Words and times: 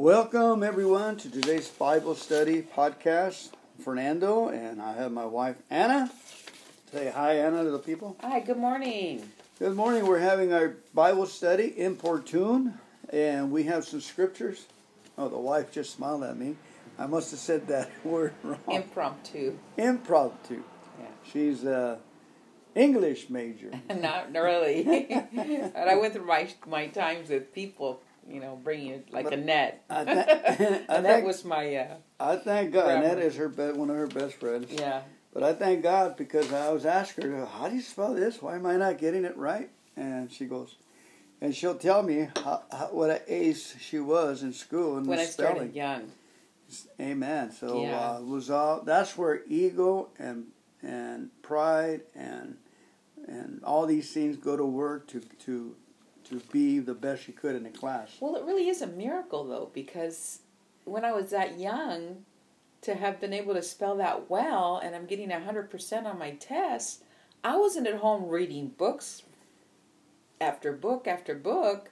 Welcome, 0.00 0.62
everyone, 0.62 1.18
to 1.18 1.30
today's 1.30 1.68
Bible 1.68 2.14
study 2.14 2.62
podcast. 2.62 3.50
Fernando, 3.84 4.48
and 4.48 4.80
I 4.80 4.94
have 4.94 5.12
my 5.12 5.26
wife 5.26 5.56
Anna. 5.68 6.10
Say 6.90 7.12
hi, 7.14 7.34
Anna, 7.34 7.64
to 7.64 7.70
the 7.70 7.78
people. 7.78 8.16
Hi, 8.22 8.40
good 8.40 8.56
morning. 8.56 9.28
Good 9.58 9.76
morning. 9.76 10.06
We're 10.06 10.18
having 10.18 10.54
our 10.54 10.76
Bible 10.94 11.26
study, 11.26 11.78
Importune, 11.78 12.78
and 13.10 13.52
we 13.52 13.64
have 13.64 13.84
some 13.84 14.00
scriptures. 14.00 14.64
Oh, 15.18 15.28
the 15.28 15.36
wife 15.36 15.70
just 15.70 15.96
smiled 15.96 16.24
at 16.24 16.38
me. 16.38 16.56
I 16.98 17.06
must 17.06 17.30
have 17.32 17.40
said 17.40 17.66
that 17.68 17.90
word 18.02 18.32
wrong. 18.42 18.58
Impromptu. 18.68 19.58
Impromptu. 19.76 20.62
Yeah. 20.98 21.06
She's 21.30 21.62
a 21.64 21.98
English 22.74 23.28
major. 23.28 23.70
Not 23.94 24.32
really. 24.32 24.82
but 25.34 25.88
I 25.88 25.96
went 25.96 26.14
through 26.14 26.24
my 26.24 26.48
my 26.66 26.86
times 26.86 27.28
with 27.28 27.54
people, 27.54 28.00
you 28.30 28.40
know, 28.40 28.56
bringing 28.62 28.92
it 28.92 29.12
like 29.12 29.24
But 29.24 29.34
a 29.34 29.36
net. 29.36 29.84
I, 29.90 30.04
th- 30.06 30.16
I, 30.88 30.94
and 30.96 31.04
that 31.04 31.24
was 31.24 31.44
my, 31.44 31.74
uh, 31.76 31.94
I 32.18 32.36
thank 32.36 32.72
God. 32.72 32.84
Grammar. 33.00 33.08
that 33.08 33.18
is 33.18 33.36
her 33.36 33.48
be- 33.48 33.72
one 33.78 33.90
of 33.90 33.96
her 33.96 34.06
best 34.06 34.34
friends. 34.36 34.70
yeah. 34.72 35.02
But 35.32 35.44
I 35.44 35.52
thank 35.52 35.82
God 35.84 36.16
because 36.16 36.52
I 36.52 36.70
was 36.70 36.84
asking 36.84 37.30
her, 37.30 37.46
how 37.46 37.68
do 37.68 37.76
you 37.76 37.82
spell 37.82 38.14
this? 38.14 38.42
Why 38.42 38.56
am 38.56 38.66
I 38.66 38.76
not 38.76 38.98
getting 38.98 39.24
it 39.24 39.36
right? 39.36 39.70
And 39.96 40.30
she 40.32 40.46
goes, 40.46 40.74
and 41.40 41.54
she'll 41.54 41.76
tell 41.76 42.02
me 42.02 42.28
how, 42.42 42.64
how, 42.72 42.88
what 42.90 43.10
an 43.10 43.20
ace 43.28 43.76
she 43.78 44.00
was 44.00 44.42
in 44.42 44.52
school 44.52 44.96
and 44.96 45.06
When 45.06 45.18
the 45.18 45.22
I 45.24 45.26
spelling. 45.26 45.54
started 45.72 45.74
young. 45.76 46.10
Amen. 47.00 47.52
So 47.52 47.82
Yeah. 47.82 47.98
uh, 48.16 48.20
was 48.22 48.50
all 48.50 48.82
that's 48.82 49.16
where 49.18 49.42
ego 49.46 50.08
and 50.18 50.46
and 50.82 51.30
pride 51.42 52.02
and 52.14 52.56
and 53.26 53.62
all 53.64 53.86
these 53.86 54.12
things 54.12 54.36
go 54.36 54.56
to 54.56 54.64
work 54.64 55.06
to 55.08 55.20
to 55.46 55.74
to 56.24 56.40
be 56.52 56.78
the 56.78 56.94
best 56.94 57.24
she 57.24 57.32
could 57.32 57.54
in 57.56 57.62
the 57.62 57.70
class. 57.70 58.16
Well, 58.20 58.36
it 58.36 58.44
really 58.44 58.68
is 58.68 58.82
a 58.82 58.86
miracle, 58.86 59.44
though, 59.44 59.70
because 59.72 60.40
when 60.84 61.04
I 61.04 61.12
was 61.12 61.30
that 61.30 61.58
young, 61.58 62.24
to 62.82 62.94
have 62.94 63.20
been 63.20 63.32
able 63.32 63.54
to 63.54 63.62
spell 63.62 63.96
that 63.96 64.30
well 64.30 64.80
and 64.82 64.94
I'm 64.94 65.06
getting 65.06 65.28
100% 65.28 66.04
on 66.06 66.18
my 66.18 66.30
test, 66.32 67.04
I 67.44 67.56
wasn't 67.56 67.86
at 67.86 67.96
home 67.96 68.28
reading 68.28 68.68
books 68.68 69.22
after 70.40 70.72
book 70.72 71.06
after 71.06 71.34
book. 71.34 71.90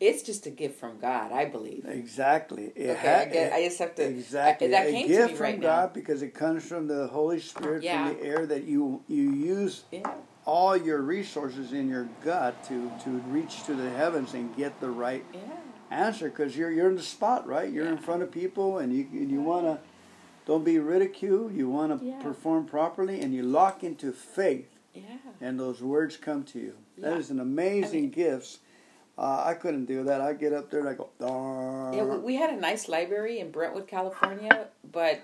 It's 0.00 0.22
just 0.22 0.46
a 0.46 0.50
gift 0.50 0.80
from 0.80 0.98
God, 0.98 1.30
I 1.30 1.44
believe. 1.44 1.84
Exactly. 1.86 2.72
It 2.74 2.90
Okay, 2.90 3.08
ha- 3.08 3.20
I, 3.20 3.24
get, 3.26 3.52
I 3.52 3.62
just 3.64 3.78
have 3.78 3.94
to. 3.96 4.04
Exactly. 4.04 4.66
I, 4.68 4.70
that 4.70 4.86
a 4.88 4.90
came 4.90 5.06
gift 5.06 5.20
to 5.22 5.28
me 5.28 5.36
from 5.36 5.44
right 5.44 5.60
God 5.60 5.92
because 5.92 6.22
it 6.22 6.34
comes 6.34 6.66
from 6.66 6.88
the 6.88 7.06
Holy 7.06 7.38
Spirit 7.38 7.84
Yeah. 7.84 8.08
from 8.08 8.16
the 8.18 8.24
air 8.24 8.46
that 8.46 8.64
you 8.64 9.02
you 9.06 9.30
use. 9.30 9.84
Yeah. 9.92 10.14
All 10.44 10.76
your 10.76 11.00
resources 11.00 11.72
in 11.72 11.88
your 11.88 12.08
gut 12.24 12.62
to 12.64 12.90
to 13.04 13.10
reach 13.28 13.64
to 13.64 13.74
the 13.74 13.90
heavens 13.90 14.34
and 14.34 14.54
get 14.56 14.80
the 14.80 14.90
right 14.90 15.24
Yeah. 15.32 15.40
answer 15.90 16.28
because 16.28 16.56
you're 16.56 16.70
you're 16.70 16.88
in 16.88 16.96
the 16.96 17.02
spot, 17.02 17.46
right? 17.46 17.70
You're 17.70 17.86
in 17.86 17.98
front 17.98 18.22
of 18.22 18.30
people 18.30 18.78
and 18.78 18.92
you 18.92 19.06
and 19.12 19.30
you 19.30 19.40
want 19.40 19.66
to 19.66 19.78
don't 20.44 20.64
be 20.64 20.78
ridiculed. 20.78 21.54
You 21.54 21.68
want 21.68 21.98
to 22.00 22.04
Yeah. 22.04 22.20
perform 22.20 22.66
properly 22.66 23.20
and 23.20 23.32
you 23.32 23.42
lock 23.44 23.84
into 23.84 24.10
faith 24.12 24.68
Yeah. 24.92 25.02
and 25.40 25.58
those 25.60 25.80
words 25.80 26.16
come 26.16 26.42
to 26.44 26.58
you. 26.58 26.74
That 26.98 27.12
Yeah. 27.12 27.18
is 27.18 27.30
an 27.30 27.38
amazing 27.40 27.98
I 27.98 28.02
mean- 28.02 28.10
gift. 28.10 28.58
Uh, 29.18 29.42
I 29.44 29.54
couldn't 29.54 29.84
do 29.84 30.02
that. 30.04 30.20
I 30.22 30.32
get 30.32 30.54
up 30.54 30.70
there 30.70 30.80
and 30.80 30.88
I 30.88 30.94
go, 30.94 31.10
darn. 31.20 31.92
Yeah, 31.92 32.04
we 32.16 32.36
had 32.36 32.48
a 32.50 32.56
nice 32.56 32.88
library 32.88 33.38
in 33.40 33.50
Brentwood, 33.50 33.86
California, 33.86 34.68
but 34.90 35.20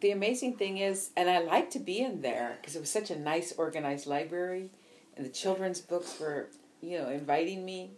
the 0.00 0.10
amazing 0.10 0.56
thing 0.56 0.78
is, 0.78 1.10
and 1.16 1.28
I 1.28 1.40
like 1.40 1.70
to 1.70 1.78
be 1.78 2.00
in 2.00 2.20
there 2.20 2.58
because 2.60 2.76
it 2.76 2.80
was 2.80 2.90
such 2.90 3.10
a 3.10 3.18
nice, 3.18 3.52
organized 3.56 4.06
library, 4.06 4.70
and 5.16 5.24
the 5.24 5.30
children's 5.30 5.80
books 5.80 6.18
were, 6.20 6.48
you 6.80 6.98
know, 6.98 7.08
inviting 7.08 7.64
me, 7.64 7.92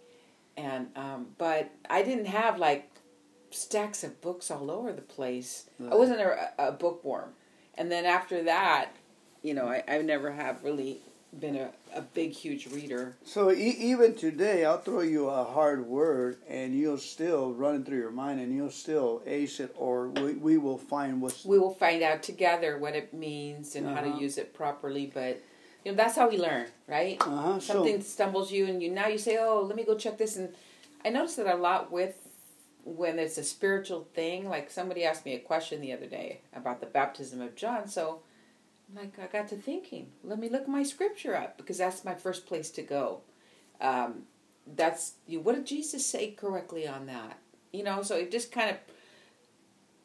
and 0.57 0.89
um, 0.97 1.29
but 1.39 1.71
I 1.89 2.03
didn't 2.03 2.27
have 2.27 2.59
like 2.59 2.91
stacks 3.51 4.05
of 4.05 4.21
books 4.21 4.51
all 4.51 4.71
over 4.71 4.93
the 4.93 5.03
place. 5.03 5.69
I 5.81 5.95
wasn't 5.95 6.21
a, 6.21 6.53
a 6.59 6.73
bookworm, 6.73 7.31
and 7.75 7.91
then 7.91 8.05
after 8.05 8.43
that, 8.45 8.91
you 9.43 9.55
know, 9.55 9.67
I, 9.67 9.83
I 9.89 9.99
never 9.99 10.31
have 10.33 10.63
really 10.65 11.01
been 11.39 11.57
a, 11.57 11.71
a 11.95 12.01
big, 12.03 12.33
huge 12.33 12.67
reader. 12.69 13.17
So 13.25 13.51
e- 13.53 13.77
even 13.79 14.15
today, 14.15 14.65
I'll 14.65 14.79
throw 14.81 15.01
you 15.01 15.29
a 15.29 15.45
hard 15.45 15.87
word, 15.87 16.39
and 16.49 16.75
you'll 16.75 16.99
still 16.99 17.53
run 17.53 17.77
it 17.77 17.87
through 17.87 17.99
your 17.99 18.11
mind, 18.11 18.41
and 18.41 18.55
you'll 18.55 18.71
still 18.71 19.23
ace 19.27 19.61
it, 19.61 19.73
or 19.77 20.09
we, 20.09 20.33
we 20.35 20.59
will 20.59 20.79
find 20.79 21.23
what's. 21.23 21.45
we 21.45 21.59
will 21.59 21.75
find 21.75 22.03
out 22.03 22.23
together 22.23 22.79
what 22.79 22.95
it 22.97 23.15
means 23.15 23.77
and 23.77 23.87
how 23.87 24.03
Uh-huh. 24.03 24.17
to 24.17 24.21
use 24.23 24.39
it 24.39 24.53
properly. 24.55 25.11
But 25.13 25.41
you 25.85 25.93
know, 25.93 25.97
that's 25.97 26.17
how 26.17 26.29
we 26.29 26.37
learn, 26.39 26.67
right? 26.89 27.17
Uh-huh. 27.21 27.61
So, 27.61 27.75
Something 27.75 28.03
stumbles 28.03 28.51
you, 28.53 28.67
and 28.67 28.83
you 28.83 28.91
now 28.91 29.07
you 29.07 29.19
say, 29.19 29.39
"Oh, 29.39 29.63
let 29.63 29.77
me 29.77 29.85
go 29.85 29.95
check 29.97 30.19
this." 30.19 30.37
And 30.37 30.53
I 31.05 31.11
noticed 31.11 31.37
that 31.37 31.47
a 31.47 31.55
lot 31.57 31.93
with 31.93 32.17
when 32.85 33.19
it's 33.19 33.39
a 33.39 33.45
spiritual 33.45 34.09
thing. 34.15 34.49
Like 34.49 34.71
somebody 34.71 35.05
asked 35.05 35.25
me 35.25 35.35
a 35.35 35.39
question 35.39 35.81
the 35.81 35.93
other 35.93 36.07
day 36.07 36.41
about 36.55 36.81
the 36.81 36.87
baptism 36.87 37.41
of 37.41 37.55
John, 37.55 37.87
so 37.89 38.21
like 38.95 39.19
I 39.19 39.27
got 39.27 39.49
to 39.49 39.57
thinking, 39.57 40.09
let 40.25 40.39
me 40.39 40.49
look 40.49 40.67
my 40.67 40.83
scripture 40.83 41.37
up 41.37 41.57
because 41.57 41.79
that's 41.79 42.05
my 42.05 42.15
first 42.15 42.47
place 42.47 42.71
to 42.73 42.83
go. 42.83 43.21
Um, 43.81 44.23
that's 44.67 45.15
you. 45.27 45.41
What 45.41 45.55
did 45.55 45.67
Jesus 45.67 46.05
say 46.07 46.33
correctly 46.33 46.87
on 46.87 47.07
that? 47.07 47.39
You 47.73 47.85
know, 47.85 48.03
so 48.03 48.17
it 48.17 48.31
just 48.31 48.53
kind 48.53 48.71
of 48.71 48.77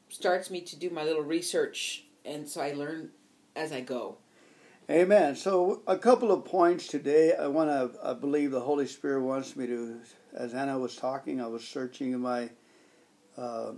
starts 0.09 0.49
me 0.49 0.61
to 0.61 0.75
do 0.75 0.89
my 0.89 1.03
little 1.03 1.23
research, 1.23 2.05
and 2.23 2.47
so 2.47 2.61
I 2.61 2.73
learn 2.73 3.09
as 3.55 3.71
I 3.71 3.81
go. 3.81 4.17
amen. 4.89 5.35
So 5.35 5.81
a 5.87 5.97
couple 5.97 6.31
of 6.31 6.45
points 6.45 6.87
today. 6.87 7.33
I 7.35 7.47
want 7.47 7.69
to. 7.69 7.99
I 8.03 8.13
believe 8.13 8.51
the 8.51 8.61
Holy 8.61 8.87
Spirit 8.87 9.21
wants 9.21 9.55
me 9.55 9.67
to. 9.67 9.99
As 10.33 10.53
Anna 10.53 10.77
was 10.77 10.95
talking, 10.95 11.41
I 11.41 11.47
was 11.47 11.65
searching 11.65 12.11
in 12.11 12.19
my 12.19 12.49
uh, 13.37 13.71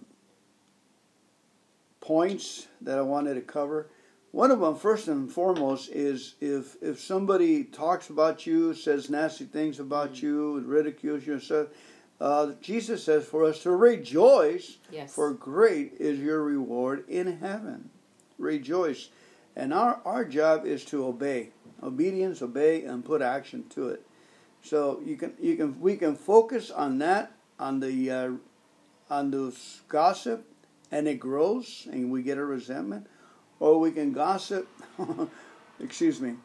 points 2.00 2.68
that 2.82 2.98
I 2.98 3.02
wanted 3.02 3.36
to 3.36 3.42
cover. 3.42 3.90
One 4.38 4.52
of 4.52 4.60
them, 4.60 4.76
first 4.76 5.08
and 5.08 5.32
foremost, 5.32 5.90
is 5.90 6.36
if 6.40 6.78
if 6.80 7.00
somebody 7.00 7.64
talks 7.64 8.12
about 8.12 8.46
you, 8.46 8.76
says 8.76 9.10
nasty 9.10 9.46
things 9.46 9.80
about 9.80 10.12
Mhm. 10.14 10.22
you, 10.22 10.60
ridicules 10.60 11.26
you, 11.26 11.34
and 11.34 11.42
stuff. 11.42 11.68
Uh, 12.22 12.52
Jesus 12.62 13.04
says 13.04 13.26
for 13.26 13.46
us 13.46 13.64
to 13.64 13.72
rejoice, 13.72 14.78
Yes. 14.92 15.12
for 15.12 15.34
great 15.34 15.94
is 16.00 16.20
your 16.20 16.44
reward 16.44 17.04
in 17.08 17.38
heaven. 17.40 17.90
Rejoice, 18.38 19.10
and 19.56 19.74
our 19.74 20.02
our 20.06 20.24
job 20.24 20.68
is 20.68 20.86
to 20.86 21.04
obey, 21.04 21.50
obedience, 21.82 22.40
obey, 22.44 22.84
and 22.84 23.04
put 23.04 23.24
action 23.24 23.64
to 23.70 23.88
it. 23.90 24.06
So 24.62 25.02
you 25.04 25.18
can 25.18 25.34
you 25.42 25.56
can 25.56 25.82
we 25.82 25.98
can 25.98 26.16
focus 26.16 26.70
on 26.70 27.00
that 27.00 27.32
on 27.58 27.80
the 27.80 28.12
uh, 28.12 28.32
on 29.10 29.32
those 29.32 29.82
gossip, 29.90 30.46
and 30.92 31.08
it 31.08 31.20
grows, 31.20 31.88
and 31.92 32.12
we 32.12 32.22
get 32.22 32.38
a 32.38 32.46
resentment, 32.46 33.08
or 33.60 33.80
we 33.80 33.92
can 33.92 34.12
gossip. 34.14 34.68
excuse 35.80 36.20
me. 36.20 36.36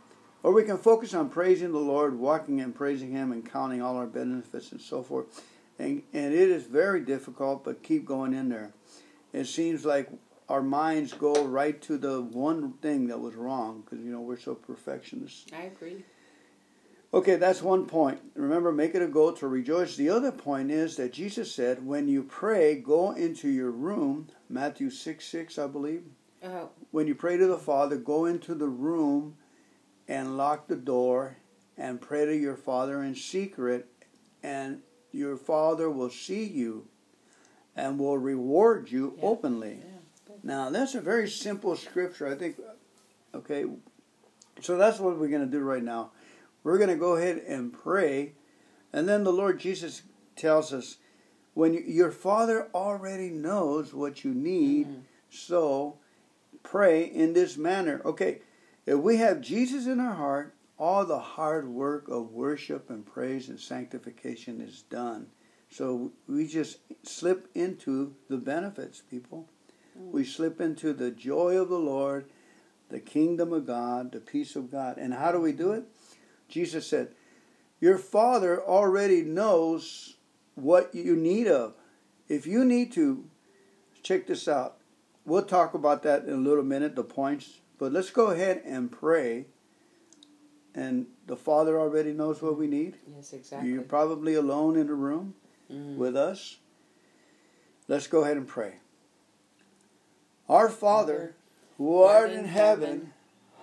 Or 0.42 0.52
we 0.52 0.64
can 0.64 0.78
focus 0.78 1.14
on 1.14 1.28
praising 1.28 1.72
the 1.72 1.78
Lord, 1.78 2.18
walking 2.18 2.60
and 2.60 2.74
praising 2.74 3.12
Him, 3.12 3.32
and 3.32 3.48
counting 3.48 3.80
all 3.80 3.96
our 3.96 4.06
benefits 4.06 4.72
and 4.72 4.80
so 4.80 5.02
forth. 5.02 5.44
And, 5.78 6.02
and 6.12 6.34
it 6.34 6.50
is 6.50 6.64
very 6.64 7.00
difficult, 7.00 7.64
but 7.64 7.82
keep 7.82 8.04
going 8.04 8.34
in 8.34 8.48
there. 8.48 8.72
It 9.32 9.46
seems 9.46 9.84
like 9.84 10.08
our 10.48 10.62
minds 10.62 11.12
go 11.12 11.44
right 11.44 11.80
to 11.82 11.96
the 11.96 12.20
one 12.20 12.72
thing 12.74 13.06
that 13.06 13.20
was 13.20 13.34
wrong 13.34 13.82
because, 13.82 14.04
you 14.04 14.12
know, 14.12 14.20
we're 14.20 14.38
so 14.38 14.54
perfectionists. 14.54 15.46
I 15.56 15.62
agree. 15.62 16.04
Okay, 17.14 17.36
that's 17.36 17.62
one 17.62 17.86
point. 17.86 18.20
Remember, 18.34 18.72
make 18.72 18.94
it 18.94 19.02
a 19.02 19.06
goal 19.06 19.32
to 19.34 19.46
rejoice. 19.46 19.96
The 19.96 20.08
other 20.08 20.32
point 20.32 20.70
is 20.70 20.96
that 20.96 21.12
Jesus 21.12 21.54
said, 21.54 21.86
when 21.86 22.08
you 22.08 22.22
pray, 22.22 22.74
go 22.76 23.12
into 23.12 23.48
your 23.48 23.70
room. 23.70 24.28
Matthew 24.48 24.90
6 24.90 25.24
6, 25.24 25.58
I 25.58 25.66
believe. 25.66 26.04
Uh, 26.42 26.66
When 26.90 27.06
you 27.06 27.14
pray 27.14 27.36
to 27.36 27.46
the 27.46 27.58
Father, 27.58 27.96
go 27.96 28.24
into 28.24 28.54
the 28.54 28.68
room 28.68 29.36
and 30.08 30.36
lock 30.36 30.66
the 30.66 30.76
door 30.76 31.36
and 31.78 32.00
pray 32.00 32.24
to 32.26 32.36
your 32.36 32.56
Father 32.56 33.02
in 33.02 33.14
secret, 33.14 33.88
and 34.42 34.82
your 35.12 35.36
Father 35.36 35.88
will 35.88 36.10
see 36.10 36.44
you 36.44 36.88
and 37.76 37.98
will 37.98 38.18
reward 38.18 38.90
you 38.90 39.14
Yeah. 39.16 39.24
openly. 39.24 39.78
yeah. 39.84 40.34
Now, 40.42 40.70
that's 40.70 40.94
a 40.94 41.00
very 41.00 41.28
simple 41.28 41.76
scripture. 41.76 42.26
I 42.26 42.34
think, 42.34 42.60
okay, 43.34 43.64
so 44.60 44.76
that's 44.76 44.98
what 44.98 45.18
we're 45.18 45.28
going 45.28 45.44
to 45.44 45.50
do 45.50 45.60
right 45.60 45.82
now. 45.82 46.10
We're 46.64 46.78
going 46.78 46.90
to 46.90 46.96
go 46.96 47.16
ahead 47.16 47.38
and 47.46 47.72
pray, 47.72 48.34
and 48.92 49.08
then 49.08 49.22
the 49.24 49.32
Lord 49.32 49.60
Jesus 49.60 50.02
tells 50.36 50.72
us, 50.72 50.98
when 51.54 51.74
you, 51.74 51.80
your 51.80 52.10
Father 52.10 52.68
already 52.74 53.30
knows 53.30 53.94
what 53.94 54.24
you 54.24 54.34
need, 54.34 54.88
Mhm. 54.88 55.02
so 55.30 55.98
pray 56.62 57.04
in 57.04 57.32
this 57.32 57.56
manner. 57.56 58.00
Okay, 58.04 58.40
if 58.86 58.98
we 58.98 59.16
have 59.18 59.40
Jesus 59.40 59.86
in 59.86 60.00
our 60.00 60.14
heart, 60.14 60.54
all 60.78 61.04
the 61.04 61.18
hard 61.18 61.68
work 61.68 62.08
of 62.08 62.32
worship 62.32 62.90
and 62.90 63.06
praise 63.06 63.48
and 63.48 63.60
sanctification 63.60 64.60
is 64.60 64.82
done. 64.82 65.26
So 65.70 66.12
we 66.26 66.46
just 66.46 66.78
slip 67.02 67.48
into 67.54 68.14
the 68.28 68.36
benefits, 68.36 69.00
people. 69.00 69.48
We 69.94 70.22
mm. 70.22 70.26
slip 70.26 70.60
into 70.60 70.92
the 70.92 71.10
joy 71.10 71.56
of 71.56 71.68
the 71.68 71.78
Lord, 71.78 72.26
the 72.88 73.00
kingdom 73.00 73.52
of 73.52 73.66
God, 73.66 74.12
the 74.12 74.20
peace 74.20 74.56
of 74.56 74.70
God. 74.70 74.98
And 74.98 75.14
how 75.14 75.32
do 75.32 75.40
we 75.40 75.52
do 75.52 75.72
it? 75.72 75.84
Jesus 76.48 76.86
said, 76.86 77.14
Your 77.80 77.96
Father 77.96 78.62
already 78.62 79.22
knows 79.22 80.16
what 80.54 80.94
you 80.94 81.16
need 81.16 81.48
of. 81.48 81.74
if 82.28 82.46
you 82.46 82.64
need 82.64 82.92
to, 82.92 83.24
check 84.02 84.26
this 84.26 84.48
out. 84.48 84.78
We'll 85.24 85.42
talk 85.44 85.74
about 85.74 86.02
that 86.02 86.24
in 86.24 86.32
a 86.32 86.36
little 86.36 86.64
minute, 86.64 86.96
the 86.96 87.04
points. 87.04 87.60
But 87.78 87.92
let's 87.92 88.10
go 88.10 88.26
ahead 88.26 88.62
and 88.64 88.90
pray. 88.90 89.46
And 90.74 91.06
the 91.26 91.36
Father 91.36 91.78
already 91.78 92.12
knows 92.12 92.40
what 92.42 92.56
we 92.58 92.66
need. 92.66 92.96
Yes, 93.14 93.32
exactly. 93.32 93.70
You're 93.70 93.82
probably 93.82 94.34
alone 94.34 94.76
in 94.76 94.86
the 94.86 94.94
room 94.94 95.34
Mm. 95.70 95.96
with 95.96 96.16
us. 96.16 96.58
Let's 97.88 98.06
go 98.06 98.22
ahead 98.24 98.36
and 98.36 98.46
pray. 98.48 98.74
Our 100.48 100.68
Father, 100.68 101.34
who 101.78 102.02
art 102.02 102.30
in 102.30 102.44
heaven, 102.46 103.12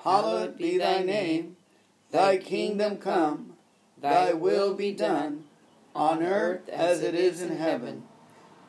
hallowed 0.03 0.57
be 0.57 0.77
thy 0.77 1.03
name. 1.03 1.57
Thy 2.11 2.37
kingdom 2.37 2.97
come, 2.97 3.53
thy 3.97 4.33
will 4.33 4.73
be 4.73 4.91
done, 4.91 5.45
on 5.93 6.23
earth 6.23 6.67
as 6.69 7.03
it 7.03 7.13
is 7.15 7.41
in 7.41 7.57
heaven. 7.57 8.03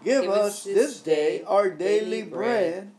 Give 0.04 0.28
us 0.28 0.64
this 0.64 1.00
day 1.00 1.42
our 1.46 1.70
daily 1.70 2.22
bread, 2.22 2.90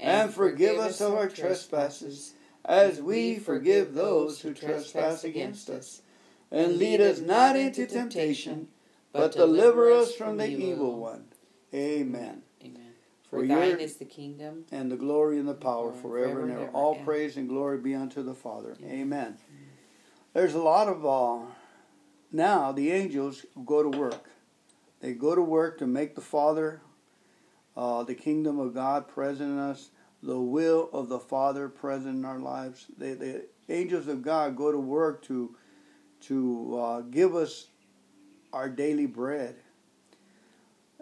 and 0.00 0.32
forgive 0.32 0.78
us 0.78 1.00
of 1.00 1.14
our 1.14 1.28
trespasses, 1.28 2.34
as 2.64 3.00
we 3.00 3.38
forgive 3.38 3.94
those 3.94 4.40
who 4.40 4.52
trespass 4.52 5.24
against 5.24 5.70
us. 5.70 6.02
And 6.50 6.78
lead 6.78 7.00
us 7.00 7.20
not 7.20 7.56
into 7.56 7.86
temptation, 7.86 8.68
but 9.12 9.32
deliver 9.32 9.92
us 9.92 10.14
from 10.14 10.38
the 10.38 10.48
evil 10.48 10.98
one. 10.98 11.24
Amen. 11.74 12.42
Amen. 12.64 12.92
For, 13.28 13.40
For 13.40 13.46
thine 13.46 13.78
is 13.78 13.96
the 13.96 14.06
kingdom. 14.06 14.64
And 14.72 14.90
the 14.90 14.96
glory 14.96 15.38
and 15.38 15.46
the 15.46 15.54
power 15.54 15.92
forever 15.92 16.42
and 16.42 16.52
ever. 16.52 16.68
All 16.68 16.94
praise 16.96 17.36
and 17.36 17.48
glory 17.48 17.78
be 17.78 17.94
unto 17.94 18.22
the 18.22 18.34
Father. 18.34 18.76
Amen. 18.82 19.36
There's 20.32 20.54
a 20.54 20.62
lot 20.62 20.88
of 20.88 21.04
uh, 21.04 21.46
now 22.32 22.72
the 22.72 22.90
angels 22.90 23.44
go 23.66 23.82
to 23.82 23.98
work. 23.98 24.30
They 25.00 25.12
go 25.12 25.34
to 25.34 25.42
work 25.42 25.78
to 25.78 25.86
make 25.86 26.14
the 26.14 26.20
Father, 26.20 26.80
uh, 27.76 28.02
the 28.02 28.14
kingdom 28.14 28.58
of 28.58 28.74
God 28.74 29.08
present 29.08 29.52
in 29.52 29.58
us, 29.58 29.90
the 30.22 30.40
will 30.40 30.90
of 30.92 31.08
the 31.08 31.20
Father 31.20 31.68
present 31.68 32.16
in 32.16 32.24
our 32.24 32.38
lives. 32.38 32.86
They, 32.96 33.14
the 33.14 33.46
angels 33.68 34.08
of 34.08 34.22
God 34.22 34.56
go 34.56 34.72
to 34.72 34.78
work 34.78 35.22
to 35.24 35.54
to 36.20 36.78
uh, 36.78 37.00
give 37.02 37.36
us 37.36 37.68
our 38.52 38.68
daily 38.68 39.06
bread. 39.06 39.56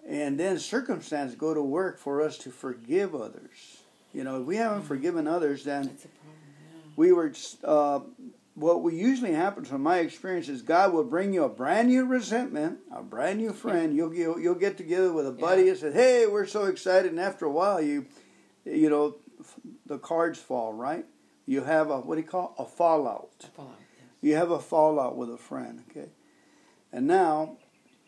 And 0.06 0.38
then 0.38 0.58
circumstance 0.58 1.34
go 1.34 1.54
to 1.54 1.62
work 1.62 1.98
for 1.98 2.20
us 2.20 2.38
to 2.38 2.50
forgive 2.50 3.14
others. 3.14 3.78
You 4.12 4.24
know, 4.24 4.40
if 4.40 4.46
we 4.46 4.56
haven't 4.56 4.82
forgiven 4.82 5.26
others, 5.26 5.64
then 5.64 5.88
problem. 5.88 5.98
Yeah. 6.04 6.90
we 6.96 7.12
were 7.12 7.32
uh, 7.64 8.00
what 8.56 8.82
will 8.82 8.92
usually 8.92 9.32
happen 9.32 9.64
from 9.64 9.82
my 9.82 9.98
experience 9.98 10.48
is 10.48 10.62
God 10.62 10.92
will 10.94 11.04
bring 11.04 11.32
you 11.34 11.44
a 11.44 11.48
brand 11.48 11.88
new 11.88 12.04
resentment, 12.06 12.78
a 12.90 13.02
brand 13.02 13.38
new 13.38 13.52
friend. 13.52 13.94
You'll 13.94 14.12
you'll, 14.14 14.40
you'll 14.40 14.54
get 14.54 14.76
together 14.78 15.12
with 15.12 15.26
a 15.26 15.30
buddy 15.32 15.64
Yeah. 15.64 15.70
and 15.72 15.78
say, 15.78 15.92
"Hey, 15.92 16.26
we're 16.26 16.46
so 16.46 16.64
excited," 16.64 17.10
and 17.12 17.20
after 17.20 17.44
a 17.44 17.50
while, 17.50 17.80
you 17.82 18.06
you 18.64 18.88
know 18.90 19.16
the 19.84 19.98
cards 19.98 20.38
fall 20.38 20.72
right. 20.72 21.04
You 21.44 21.60
have 21.64 21.90
a 21.90 22.00
what 22.00 22.14
do 22.16 22.22
you 22.22 22.26
call 22.26 22.54
a 22.58 22.64
fallout. 22.64 23.30
A 23.44 23.46
fallout. 23.48 23.74
You 24.22 24.34
have 24.36 24.50
a 24.50 24.58
fallout 24.58 25.16
with 25.16 25.30
a 25.30 25.36
friend, 25.38 25.84
okay, 25.90 26.08
and 26.92 27.06
now. 27.06 27.58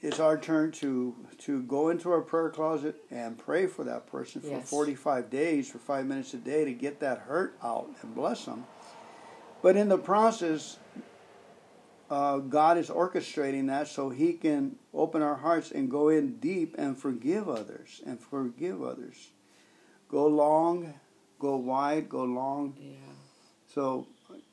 It's 0.00 0.20
our 0.20 0.38
turn 0.38 0.70
to 0.74 1.16
to 1.38 1.60
go 1.64 1.88
into 1.88 2.12
our 2.12 2.20
prayer 2.20 2.50
closet 2.50 3.02
and 3.10 3.36
pray 3.36 3.66
for 3.66 3.82
that 3.82 4.06
person 4.06 4.40
for 4.40 4.46
Yes. 4.46 4.70
45 4.70 5.28
days, 5.28 5.68
for 5.68 5.78
five 5.78 6.06
minutes 6.06 6.32
a 6.34 6.36
day, 6.36 6.64
to 6.64 6.72
get 6.72 7.00
that 7.00 7.18
hurt 7.18 7.58
out 7.64 7.90
and 8.02 8.14
bless 8.14 8.44
them. 8.44 8.64
But 9.62 9.76
in 9.76 9.88
the 9.88 9.98
process, 9.98 10.78
uh, 12.10 12.38
God 12.38 12.78
is 12.78 12.88
orchestrating 12.88 13.66
that 13.66 13.88
so 13.88 14.10
He 14.10 14.32
can 14.32 14.76
open 14.94 15.22
our 15.22 15.36
hearts 15.36 15.70
and 15.70 15.90
go 15.90 16.08
in 16.08 16.38
deep 16.38 16.76
and 16.78 16.96
forgive 16.96 17.48
others 17.48 18.00
and 18.06 18.20
forgive 18.20 18.82
others. 18.82 19.30
Go 20.08 20.26
long, 20.26 20.94
go 21.38 21.56
wide, 21.56 22.08
go 22.08 22.24
long. 22.24 22.74
Yeah. 22.80 22.96
So 23.74 24.06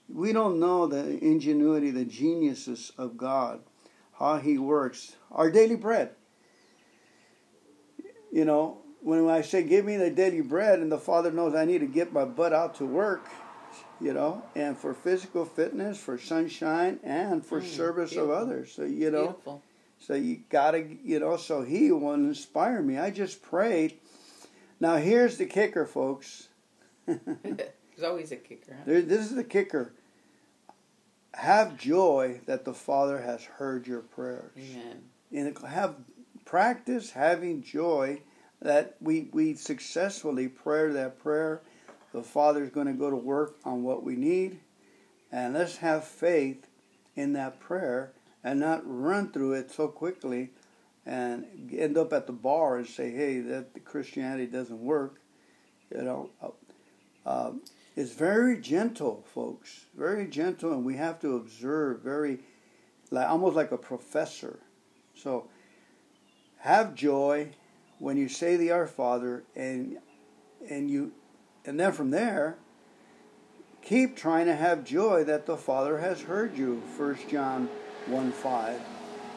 we 0.09 0.33
don't 0.33 0.59
know 0.59 0.87
the 0.87 1.17
ingenuity, 1.23 1.91
the 1.91 2.05
geniuses 2.05 2.91
of 2.97 3.15
God, 3.15 3.61
how 4.19 4.37
He 4.37 4.57
works. 4.57 5.15
Our 5.31 5.49
daily 5.49 5.75
bread. 5.75 6.11
You 8.31 8.43
know, 8.43 8.79
when 9.01 9.29
I 9.29 9.41
say, 9.41 9.63
Give 9.63 9.85
me 9.85 9.95
the 9.95 10.09
daily 10.09 10.41
bread, 10.41 10.79
and 10.79 10.91
the 10.91 10.97
Father 10.97 11.31
knows 11.31 11.55
I 11.55 11.63
need 11.63 11.79
to 11.79 11.87
get 11.87 12.11
my 12.11 12.25
butt 12.25 12.51
out 12.51 12.75
to 12.75 12.85
work, 12.85 13.29
you 14.01 14.13
know, 14.13 14.43
and 14.55 14.77
for 14.77 14.93
physical 14.93 15.45
fitness, 15.45 15.97
for 15.99 16.17
sunshine, 16.17 16.99
and 17.03 17.45
for 17.45 17.61
Mm, 17.61 17.65
service 17.67 18.11
beautiful. 18.11 18.33
of 18.35 18.41
others. 18.41 18.71
So, 18.73 18.83
you 18.83 19.11
know, 19.11 19.27
Beautiful. 19.27 19.63
so 19.99 20.13
you 20.13 20.41
gotta, 20.49 20.85
you 21.03 21.19
know, 21.19 21.37
so 21.37 21.61
He 21.63 21.91
will 21.91 22.13
inspire 22.13 22.81
me. 22.81 22.97
I 22.97 23.09
just 23.11 23.41
prayed. 23.41 23.97
Now, 24.79 24.97
here's 24.97 25.37
the 25.37 25.45
kicker, 25.45 25.85
folks. 25.85 26.49
There's 27.07 28.03
always 28.03 28.31
a 28.31 28.35
kicker. 28.37 28.73
Huh? 28.73 28.83
There, 28.85 29.01
this 29.01 29.21
is 29.21 29.35
the 29.35 29.43
kicker. 29.43 29.93
Have 31.33 31.77
joy 31.77 32.41
that 32.45 32.65
the 32.65 32.73
Father 32.73 33.21
has 33.21 33.43
heard 33.43 33.87
your 33.87 34.01
prayers. 34.01 34.51
Amen. 34.57 35.01
And 35.33 35.57
have 35.67 35.95
practice 36.45 37.11
having 37.11 37.61
joy 37.61 38.21
that 38.61 38.95
we 39.01 39.27
we 39.33 39.53
successfully 39.55 40.47
pray 40.47 40.91
that 40.91 41.19
prayer. 41.19 41.61
The 42.15 42.23
Father's 42.23 42.69
going 42.69 42.87
to 42.87 42.93
go 42.93 43.09
to 43.09 43.15
work 43.17 43.57
on 43.65 43.83
what 43.83 44.05
we 44.05 44.15
need, 44.15 44.61
and 45.33 45.53
let's 45.53 45.75
have 45.77 46.05
faith 46.05 46.65
in 47.13 47.33
that 47.33 47.59
prayer 47.59 48.13
and 48.41 48.57
not 48.57 48.83
run 48.85 49.33
through 49.33 49.51
it 49.51 49.69
so 49.69 49.89
quickly 49.89 50.51
and 51.05 51.45
end 51.77 51.97
up 51.97 52.13
at 52.13 52.25
the 52.25 52.31
bar 52.31 52.77
and 52.77 52.87
say, 52.87 53.11
"Hey, 53.11 53.41
that 53.41 53.83
Christianity 53.83 54.45
doesn't 54.45 54.79
work." 54.79 55.19
You 55.93 56.03
know, 56.03 56.29
uh, 57.25 57.51
it's 57.97 58.13
very 58.13 58.61
gentle, 58.61 59.25
folks. 59.33 59.83
Very 59.93 60.25
gentle, 60.25 60.71
and 60.71 60.85
we 60.85 60.95
have 60.95 61.19
to 61.19 61.35
observe 61.35 61.99
very, 61.99 62.39
like 63.11 63.27
almost 63.27 63.57
like 63.57 63.73
a 63.73 63.77
professor. 63.77 64.61
So, 65.17 65.49
have 66.59 66.95
joy 66.95 67.49
when 67.99 68.15
you 68.15 68.29
say 68.29 68.55
the 68.55 68.71
Our 68.71 68.87
Father, 68.87 69.43
and 69.53 69.97
and 70.69 70.89
you, 70.89 71.11
and 71.65 71.79
then 71.79 71.91
from 71.91 72.11
there, 72.11 72.57
keep 73.81 74.15
trying 74.15 74.45
to 74.45 74.55
have 74.55 74.83
joy 74.83 75.23
that 75.23 75.45
the 75.45 75.57
Father 75.57 75.99
has 75.99 76.21
heard 76.21 76.57
you. 76.57 76.81
First 76.97 77.27
John 77.29 77.69
one 78.07 78.31
five. 78.31 78.79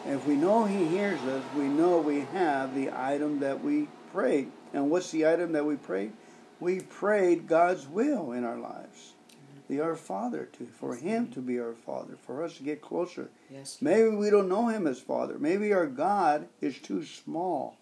And 0.04 0.14
if 0.14 0.26
we 0.26 0.36
know 0.36 0.64
He 0.64 0.86
hears 0.86 1.20
us, 1.22 1.42
we 1.56 1.64
know 1.64 1.98
we 1.98 2.20
have 2.20 2.74
the 2.74 2.90
item 2.94 3.40
that 3.40 3.62
we 3.62 3.88
prayed. 4.12 4.50
And 4.72 4.90
what's 4.90 5.10
the 5.10 5.26
item 5.26 5.52
that 5.52 5.64
we 5.64 5.76
prayed? 5.76 6.12
We 6.60 6.80
prayed 6.80 7.46
God's 7.46 7.86
will 7.86 8.32
in 8.32 8.44
our 8.44 8.58
lives. 8.58 9.14
The 9.68 9.80
Our 9.80 9.96
Father 9.96 10.48
to 10.54 10.66
for 10.66 10.96
Him 10.96 11.30
to 11.32 11.40
be 11.40 11.58
our 11.60 11.74
Father, 11.74 12.16
for 12.26 12.42
us 12.42 12.56
to 12.56 12.62
get 12.62 12.80
closer. 12.80 13.28
Yes. 13.50 13.78
Maybe 13.82 14.08
we 14.08 14.30
don't 14.30 14.48
know 14.48 14.68
Him 14.68 14.86
as 14.86 14.98
Father. 14.98 15.38
Maybe 15.38 15.74
our 15.74 15.86
God 15.86 16.48
is 16.62 16.78
too 16.78 17.04
small. 17.04 17.76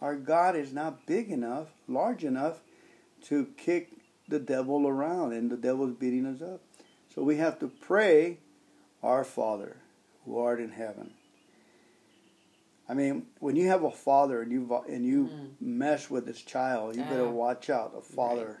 Our 0.00 0.16
God 0.16 0.56
is 0.56 0.72
not 0.72 1.06
big 1.06 1.30
enough, 1.30 1.68
large 1.86 2.24
enough 2.24 2.62
to 3.24 3.46
kick 3.56 3.90
the 4.28 4.38
devil 4.38 4.86
around, 4.86 5.32
and 5.32 5.50
the 5.50 5.56
devil's 5.56 5.92
beating 5.94 6.26
us 6.26 6.40
up. 6.42 6.60
So 7.14 7.22
we 7.22 7.36
have 7.36 7.58
to 7.60 7.68
pray, 7.68 8.38
Our 9.02 9.24
Father, 9.24 9.76
who 10.24 10.38
art 10.38 10.60
in 10.60 10.70
heaven. 10.70 11.12
I 12.88 12.94
mean, 12.94 13.26
when 13.38 13.56
you 13.56 13.68
have 13.68 13.84
a 13.84 13.90
father 13.90 14.42
and 14.42 14.50
you 14.52 14.82
and 14.88 15.04
you 15.04 15.28
Mm. 15.28 15.50
mess 15.60 16.10
with 16.10 16.26
his 16.26 16.42
child, 16.42 16.96
you 16.96 17.02
better 17.04 17.28
watch 17.28 17.70
out. 17.70 17.94
A 17.96 18.02
father, 18.02 18.60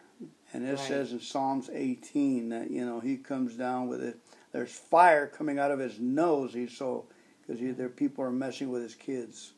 and 0.52 0.64
it 0.64 0.70
Right. 0.70 0.78
says 0.78 1.12
in 1.12 1.20
Psalms 1.20 1.68
18 1.72 2.48
that 2.50 2.70
you 2.70 2.84
know 2.84 3.00
he 3.00 3.16
comes 3.16 3.56
down 3.56 3.88
with 3.88 4.02
it. 4.02 4.18
There's 4.52 4.72
fire 4.72 5.26
coming 5.26 5.58
out 5.58 5.70
of 5.70 5.78
his 5.80 5.98
nose. 5.98 6.54
He's 6.54 6.72
so 6.76 7.06
because 7.46 7.76
there 7.76 7.88
people 7.88 8.24
are 8.24 8.30
messing 8.30 8.70
with 8.70 8.82
his 8.82 8.94
kids. 8.94 9.52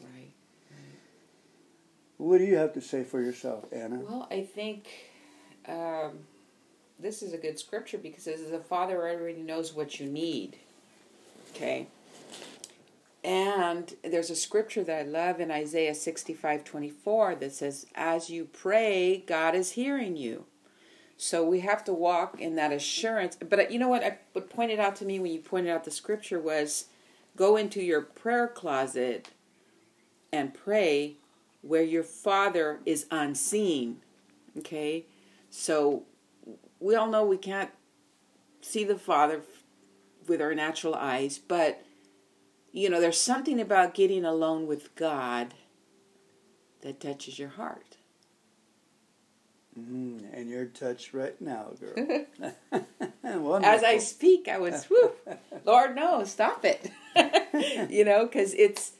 Right. 0.00 0.32
What 2.24 2.38
do 2.38 2.44
you 2.44 2.56
have 2.56 2.72
to 2.72 2.80
say 2.80 3.04
for 3.04 3.20
yourself, 3.20 3.66
Anna? 3.70 3.96
Well, 3.96 4.26
I 4.30 4.44
think 4.44 4.88
um, 5.68 6.20
this 6.98 7.22
is 7.22 7.34
a 7.34 7.36
good 7.36 7.58
scripture 7.58 7.98
because 7.98 8.24
says 8.24 8.50
the 8.50 8.60
Father 8.60 8.96
already 8.96 9.42
knows 9.42 9.74
what 9.74 10.00
you 10.00 10.06
need. 10.06 10.56
Okay. 11.50 11.88
And 13.22 13.94
there's 14.02 14.30
a 14.30 14.36
scripture 14.36 14.82
that 14.84 15.00
I 15.00 15.02
love 15.02 15.38
in 15.38 15.50
Isaiah 15.50 15.94
65 15.94 16.64
24 16.64 17.34
that 17.34 17.52
says, 17.52 17.84
As 17.94 18.30
you 18.30 18.46
pray, 18.46 19.22
God 19.26 19.54
is 19.54 19.72
hearing 19.72 20.16
you. 20.16 20.46
So 21.18 21.44
we 21.44 21.60
have 21.60 21.84
to 21.84 21.92
walk 21.92 22.40
in 22.40 22.56
that 22.56 22.72
assurance. 22.72 23.36
But 23.36 23.58
uh, 23.58 23.64
you 23.68 23.78
know 23.78 23.88
what? 23.88 24.02
I, 24.02 24.18
what 24.32 24.48
pointed 24.48 24.80
out 24.80 24.96
to 24.96 25.04
me 25.04 25.18
when 25.18 25.30
you 25.30 25.40
pointed 25.40 25.70
out 25.70 25.84
the 25.84 25.90
scripture 25.90 26.40
was 26.40 26.86
go 27.36 27.58
into 27.58 27.82
your 27.82 28.00
prayer 28.00 28.48
closet 28.48 29.28
and 30.32 30.54
pray 30.54 31.18
where 31.64 31.82
your 31.82 32.02
father 32.02 32.80
is 32.84 33.06
unseen. 33.10 33.98
Okay? 34.58 35.06
So 35.50 36.04
we 36.78 36.94
all 36.94 37.08
know 37.08 37.24
we 37.24 37.38
can't 37.38 37.70
see 38.60 38.84
the 38.84 38.98
father 38.98 39.42
with 40.26 40.40
our 40.40 40.54
natural 40.54 40.94
eyes, 40.94 41.38
but 41.38 41.82
you 42.72 42.90
know, 42.90 43.00
there's 43.00 43.20
something 43.20 43.60
about 43.60 43.94
getting 43.94 44.24
alone 44.24 44.66
with 44.66 44.94
God 44.96 45.54
that 46.82 47.00
touches 47.00 47.38
your 47.38 47.50
heart. 47.50 47.96
Mm, 49.78 50.22
and 50.32 50.48
you're 50.48 50.66
touched 50.66 51.14
right 51.14 51.40
now, 51.40 51.72
girl. 51.80 52.26
As 53.64 53.82
I 53.82 53.98
speak, 53.98 54.48
I 54.48 54.58
was, 54.58 54.84
whew, 54.84 55.12
Lord, 55.64 55.96
no, 55.96 56.24
stop 56.24 56.64
it. 56.64 56.90
you 57.90 58.04
know, 58.04 58.26
because 58.26 58.54
it's, 58.54 58.92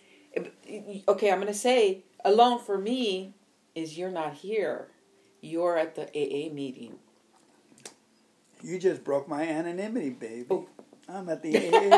okay, 1.08 1.30
I'm 1.30 1.40
going 1.40 1.52
to 1.52 1.58
say, 1.58 2.04
alone 2.24 2.58
for 2.58 2.78
me 2.78 3.34
is 3.74 3.98
you're 3.98 4.10
not 4.10 4.34
here. 4.34 4.88
You're 5.40 5.76
at 5.76 5.94
the 5.94 6.04
AA 6.04 6.52
meeting. 6.52 6.98
You 8.62 8.78
just 8.78 9.04
broke 9.04 9.28
my 9.28 9.42
anonymity, 9.46 10.10
baby. 10.10 10.46
Oh. 10.50 10.66
I'm 11.06 11.28
at 11.28 11.42
the 11.42 11.54
AA 11.54 11.70
meeting. 11.70 11.90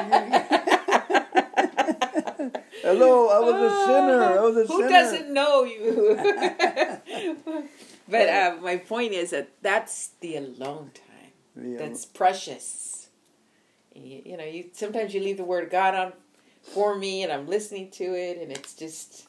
Hello, 2.82 3.28
I 3.28 3.38
was 3.40 3.72
a 3.72 3.86
sinner. 3.86 4.22
I 4.22 4.40
was 4.40 4.56
a 4.56 4.64
Who 4.66 4.78
sinner. 4.78 4.88
doesn't 4.88 5.32
know 5.32 5.64
you? 5.64 6.16
but 8.08 8.28
uh, 8.28 8.56
my 8.60 8.76
point 8.78 9.12
is 9.12 9.30
that 9.30 9.48
that's 9.62 10.08
the 10.20 10.36
alone 10.36 10.90
time. 10.94 11.32
Yeah. 11.64 11.78
That's 11.78 12.04
precious. 12.04 13.08
You, 13.94 14.22
you, 14.24 14.36
know, 14.36 14.44
you 14.44 14.66
sometimes 14.72 15.14
you 15.14 15.20
leave 15.20 15.36
the 15.36 15.44
word 15.44 15.64
of 15.64 15.70
God 15.70 15.94
on 15.94 16.12
for 16.62 16.96
me, 16.96 17.22
and 17.22 17.32
I'm 17.32 17.46
listening 17.46 17.90
to 17.92 18.04
it, 18.04 18.38
and 18.38 18.52
it's 18.52 18.74
just 18.74 19.25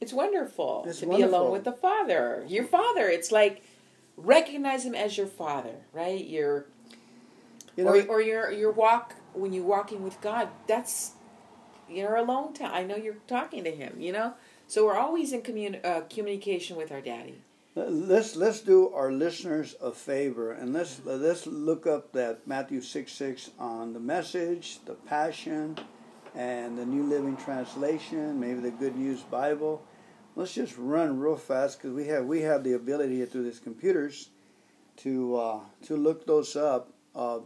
it's 0.00 0.12
wonderful 0.12 0.84
it's 0.86 1.00
to 1.00 1.06
wonderful. 1.06 1.30
be 1.30 1.36
alone 1.36 1.52
with 1.52 1.64
the 1.64 1.72
Father, 1.72 2.44
your 2.46 2.64
Father. 2.64 3.08
It's 3.08 3.32
like 3.32 3.62
recognize 4.16 4.84
Him 4.84 4.94
as 4.94 5.16
your 5.16 5.26
Father, 5.26 5.74
right? 5.92 6.24
Your 6.24 6.66
you 7.76 7.84
know, 7.84 7.90
or, 7.90 8.02
or 8.06 8.20
your 8.20 8.50
your 8.50 8.72
walk 8.72 9.14
when 9.34 9.52
you're 9.52 9.64
walking 9.64 10.02
with 10.02 10.20
God. 10.20 10.48
That's 10.66 11.12
you're 11.88 12.16
alone 12.16 12.52
time. 12.52 12.72
I 12.74 12.82
know 12.84 12.96
you're 12.96 13.16
talking 13.26 13.64
to 13.64 13.70
him, 13.70 14.00
you 14.00 14.12
know? 14.12 14.34
So 14.66 14.84
we're 14.84 14.98
always 14.98 15.32
in 15.32 15.42
commun- 15.42 15.80
uh, 15.82 16.02
communication 16.10 16.76
with 16.76 16.92
our 16.92 17.00
daddy. 17.00 17.40
Let's 17.74 18.34
let's 18.34 18.60
do 18.60 18.92
our 18.92 19.12
listeners 19.12 19.76
a 19.80 19.92
favor 19.92 20.50
and 20.50 20.72
let's 20.72 21.00
let's 21.04 21.46
look 21.46 21.86
up 21.86 22.12
that 22.12 22.44
Matthew 22.44 22.80
six 22.80 23.12
six 23.12 23.50
on 23.58 23.92
the 23.92 24.00
message, 24.00 24.80
the 24.84 24.94
Passion, 24.94 25.78
and 26.34 26.76
the 26.76 26.84
New 26.84 27.04
Living 27.04 27.36
Translation, 27.36 28.40
maybe 28.40 28.60
the 28.60 28.72
Good 28.72 28.96
News 28.96 29.20
Bible. 29.22 29.80
Let's 30.38 30.54
just 30.54 30.78
run 30.78 31.18
real 31.18 31.34
fast 31.34 31.78
because 31.78 31.92
we 31.92 32.06
have 32.06 32.24
we 32.26 32.42
have 32.42 32.62
the 32.62 32.74
ability 32.74 33.24
through 33.24 33.42
these 33.42 33.58
computers 33.58 34.30
to 34.98 35.36
uh, 35.36 35.60
to 35.86 35.96
look 35.96 36.26
those 36.26 36.54
up. 36.54 36.92
Uh, 37.12 37.40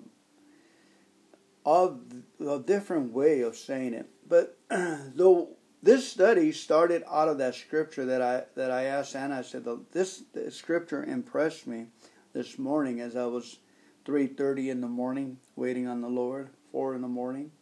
of 1.64 2.00
a 2.46 2.58
different 2.58 3.12
way 3.12 3.40
of 3.40 3.56
saying 3.56 3.94
it. 3.94 4.10
But 4.28 4.58
though 4.68 5.50
this 5.82 6.06
study 6.06 6.52
started 6.52 7.02
out 7.10 7.28
of 7.28 7.38
that 7.38 7.54
scripture 7.54 8.04
that 8.04 8.20
I 8.20 8.42
that 8.56 8.70
I 8.70 8.84
asked 8.84 9.16
Anna, 9.16 9.38
I 9.38 9.42
said 9.42 9.66
this, 9.92 10.24
this 10.34 10.54
scripture 10.54 11.02
impressed 11.02 11.66
me 11.66 11.86
this 12.34 12.58
morning 12.58 13.00
as 13.00 13.16
I 13.16 13.24
was 13.24 13.60
three 14.04 14.26
thirty 14.26 14.68
in 14.68 14.82
the 14.82 14.88
morning 14.88 15.38
waiting 15.56 15.86
on 15.86 16.02
the 16.02 16.10
Lord, 16.10 16.50
four 16.70 16.94
in 16.94 17.00
the 17.00 17.08
morning. 17.08 17.52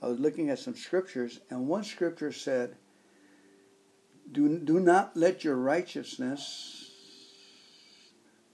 I 0.00 0.06
was 0.06 0.20
looking 0.20 0.48
at 0.50 0.60
some 0.60 0.76
scriptures, 0.76 1.40
and 1.50 1.66
one 1.66 1.82
scripture 1.82 2.30
said, 2.30 2.76
"Do 4.34 4.58
do 4.58 4.80
not 4.80 5.16
let 5.16 5.44
your 5.44 5.56
righteousness 5.56 6.90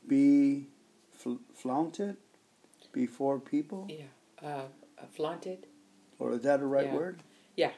be 0.07 0.69
fl- 1.13 1.45
flaunted 1.55 2.17
before 2.93 3.41
people." 3.41 3.89
Yeah, 3.89 4.49
uh, 4.49 4.67
flaunted. 5.17 5.67
Or 6.19 6.33
is 6.33 6.43
that 6.43 6.61
a 6.61 6.67
right 6.67 6.87
yeah. 6.87 6.95
word? 6.95 7.23
Yeah. 7.57 7.73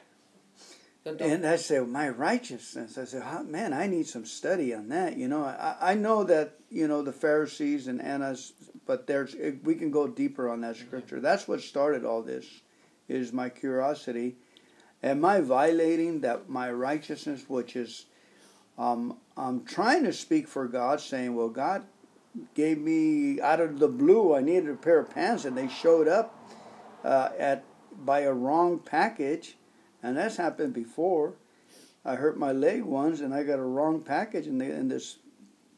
Don't, 1.03 1.17
don't. 1.17 1.31
And 1.31 1.45
I 1.45 1.57
said, 1.57 1.87
my 1.87 2.09
righteousness. 2.09 2.97
I 2.97 3.05
said, 3.05 3.23
oh, 3.25 3.43
man, 3.43 3.73
I 3.73 3.87
need 3.87 4.07
some 4.07 4.25
study 4.25 4.73
on 4.73 4.89
that. 4.89 5.17
You 5.17 5.27
know, 5.27 5.43
I, 5.43 5.75
I 5.91 5.93
know 5.95 6.23
that 6.23 6.55
you 6.69 6.87
know 6.87 7.01
the 7.01 7.11
Pharisees 7.11 7.87
and 7.87 8.01
Annas, 8.01 8.53
but 8.85 9.07
there's 9.07 9.35
we 9.63 9.75
can 9.75 9.91
go 9.91 10.07
deeper 10.07 10.49
on 10.49 10.61
that 10.61 10.77
scripture. 10.77 11.19
That's 11.19 11.47
what 11.47 11.61
started 11.61 12.05
all 12.05 12.21
this. 12.21 12.45
Is 13.09 13.33
my 13.33 13.49
curiosity. 13.49 14.37
Am 15.03 15.25
I 15.25 15.41
violating 15.41 16.21
that 16.21 16.49
my 16.49 16.71
righteousness, 16.71 17.45
which 17.47 17.75
is, 17.75 18.05
um, 18.77 19.17
I'm 19.35 19.65
trying 19.65 20.03
to 20.05 20.13
speak 20.13 20.47
for 20.47 20.67
God, 20.67 21.01
saying, 21.01 21.35
well, 21.35 21.49
God 21.49 21.85
gave 22.55 22.79
me 22.79 23.41
out 23.41 23.59
of 23.59 23.79
the 23.79 23.87
blue. 23.87 24.33
I 24.33 24.41
needed 24.41 24.69
a 24.69 24.75
pair 24.75 24.99
of 24.99 25.09
pants, 25.09 25.45
and 25.45 25.57
they 25.57 25.67
showed 25.67 26.07
up 26.07 26.39
uh, 27.03 27.29
at 27.37 27.63
by 28.05 28.21
a 28.21 28.33
wrong 28.33 28.79
package 28.79 29.55
and 30.03 30.17
that's 30.17 30.35
happened 30.35 30.73
before. 30.73 31.35
I 32.05 32.15
hurt 32.15 32.37
my 32.37 32.51
leg 32.51 32.83
once, 32.83 33.21
and 33.21 33.33
I 33.33 33.43
got 33.43 33.59
a 33.59 33.63
wrong 33.63 34.01
package, 34.01 34.45
and, 34.45 34.59
they, 34.59 34.69
and 34.69 34.91
this 34.91 35.19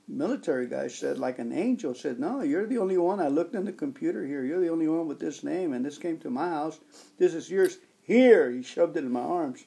military 0.07 0.65
guy 0.67 0.87
said, 0.87 1.19
like 1.19 1.37
an 1.37 1.53
angel, 1.53 1.93
said, 1.93 2.19
"No, 2.19 2.41
you're 2.41 2.65
the 2.65 2.79
only 2.79 2.97
one." 2.97 3.19
I 3.19 3.27
looked 3.27 3.53
in 3.53 3.65
the 3.65 3.71
computer 3.71 4.25
here. 4.25 4.43
You're 4.43 4.59
the 4.59 4.69
only 4.69 4.87
one 4.87 5.07
with 5.07 5.19
this 5.19 5.43
name, 5.43 5.73
and 5.73 5.85
this 5.85 5.99
came 5.99 6.17
to 6.19 6.31
my 6.31 6.49
house. 6.49 6.79
This 7.19 7.35
is 7.35 7.49
yours. 7.49 7.77
Here, 8.05 8.51
he 8.51 8.61
shoved 8.61 8.97
it 8.97 9.03
in 9.03 9.11
my 9.11 9.21
arms. 9.21 9.65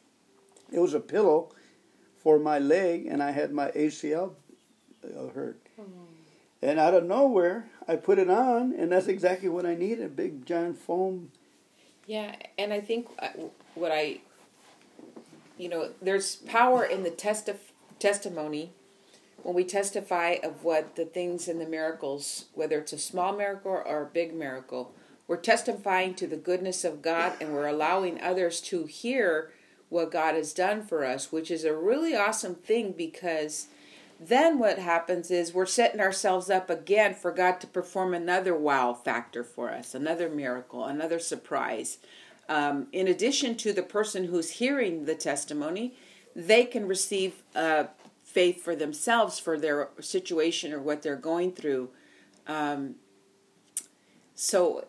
It 0.72 0.78
was 0.78 0.94
a 0.94 1.00
pillow 1.00 1.50
for 2.22 2.38
my 2.38 2.58
leg, 2.58 3.06
and 3.06 3.22
I 3.22 3.32
had 3.32 3.52
my 3.52 3.70
ACL 3.72 4.32
uh, 5.04 5.28
hurt. 5.34 5.60
Mm-hmm. 5.80 6.04
And 6.62 6.78
out 6.78 6.94
of 6.94 7.04
nowhere, 7.04 7.68
I 7.86 7.96
put 7.96 8.18
it 8.18 8.30
on, 8.30 8.72
and 8.72 8.92
that's 8.92 9.06
exactly 9.06 9.48
what 9.48 9.66
I 9.66 9.74
needed 9.74 10.04
a 10.04 10.08
big, 10.08 10.44
giant 10.44 10.78
foam. 10.78 11.30
Yeah, 12.06 12.34
and 12.58 12.72
I 12.72 12.80
think 12.80 13.08
uh, 13.18 13.28
what 13.74 13.92
I 13.92 14.20
you 15.58 15.68
know, 15.68 15.90
there's 16.00 16.36
power 16.36 16.84
in 16.84 17.02
the 17.02 17.10
testi- 17.10 17.56
testimony 17.98 18.70
when 19.42 19.54
we 19.54 19.64
testify 19.64 20.36
of 20.42 20.64
what 20.64 20.96
the 20.96 21.04
things 21.04 21.48
and 21.48 21.60
the 21.60 21.66
miracles, 21.66 22.46
whether 22.54 22.78
it's 22.78 22.92
a 22.92 22.98
small 22.98 23.36
miracle 23.36 23.82
or 23.84 24.02
a 24.02 24.06
big 24.06 24.34
miracle, 24.34 24.92
we're 25.28 25.36
testifying 25.36 26.14
to 26.14 26.26
the 26.26 26.36
goodness 26.36 26.84
of 26.84 27.02
God 27.02 27.34
and 27.40 27.52
we're 27.52 27.68
allowing 27.68 28.20
others 28.20 28.60
to 28.62 28.86
hear 28.86 29.52
what 29.88 30.10
God 30.10 30.34
has 30.34 30.52
done 30.52 30.82
for 30.82 31.04
us, 31.04 31.30
which 31.30 31.50
is 31.50 31.62
a 31.62 31.72
really 31.72 32.16
awesome 32.16 32.56
thing 32.56 32.92
because 32.92 33.68
then 34.18 34.58
what 34.58 34.80
happens 34.80 35.30
is 35.30 35.54
we're 35.54 35.66
setting 35.66 36.00
ourselves 36.00 36.50
up 36.50 36.68
again 36.68 37.14
for 37.14 37.30
God 37.30 37.60
to 37.60 37.68
perform 37.68 38.12
another 38.12 38.56
wow 38.56 38.92
factor 38.92 39.44
for 39.44 39.70
us, 39.70 39.94
another 39.94 40.28
miracle, 40.28 40.84
another 40.84 41.20
surprise 41.20 41.98
um, 42.48 42.86
in 42.92 43.06
addition 43.06 43.56
to 43.56 43.72
the 43.72 43.82
person 43.82 44.24
who's 44.24 44.52
hearing 44.52 45.04
the 45.04 45.14
testimony, 45.14 45.94
they 46.34 46.64
can 46.64 46.88
receive 46.88 47.42
uh, 47.54 47.84
faith 48.24 48.62
for 48.62 48.74
themselves 48.74 49.38
for 49.38 49.58
their 49.58 49.90
situation 50.00 50.72
or 50.72 50.80
what 50.80 51.02
they're 51.02 51.16
going 51.16 51.52
through. 51.52 51.90
Um, 52.46 52.96
so 54.34 54.86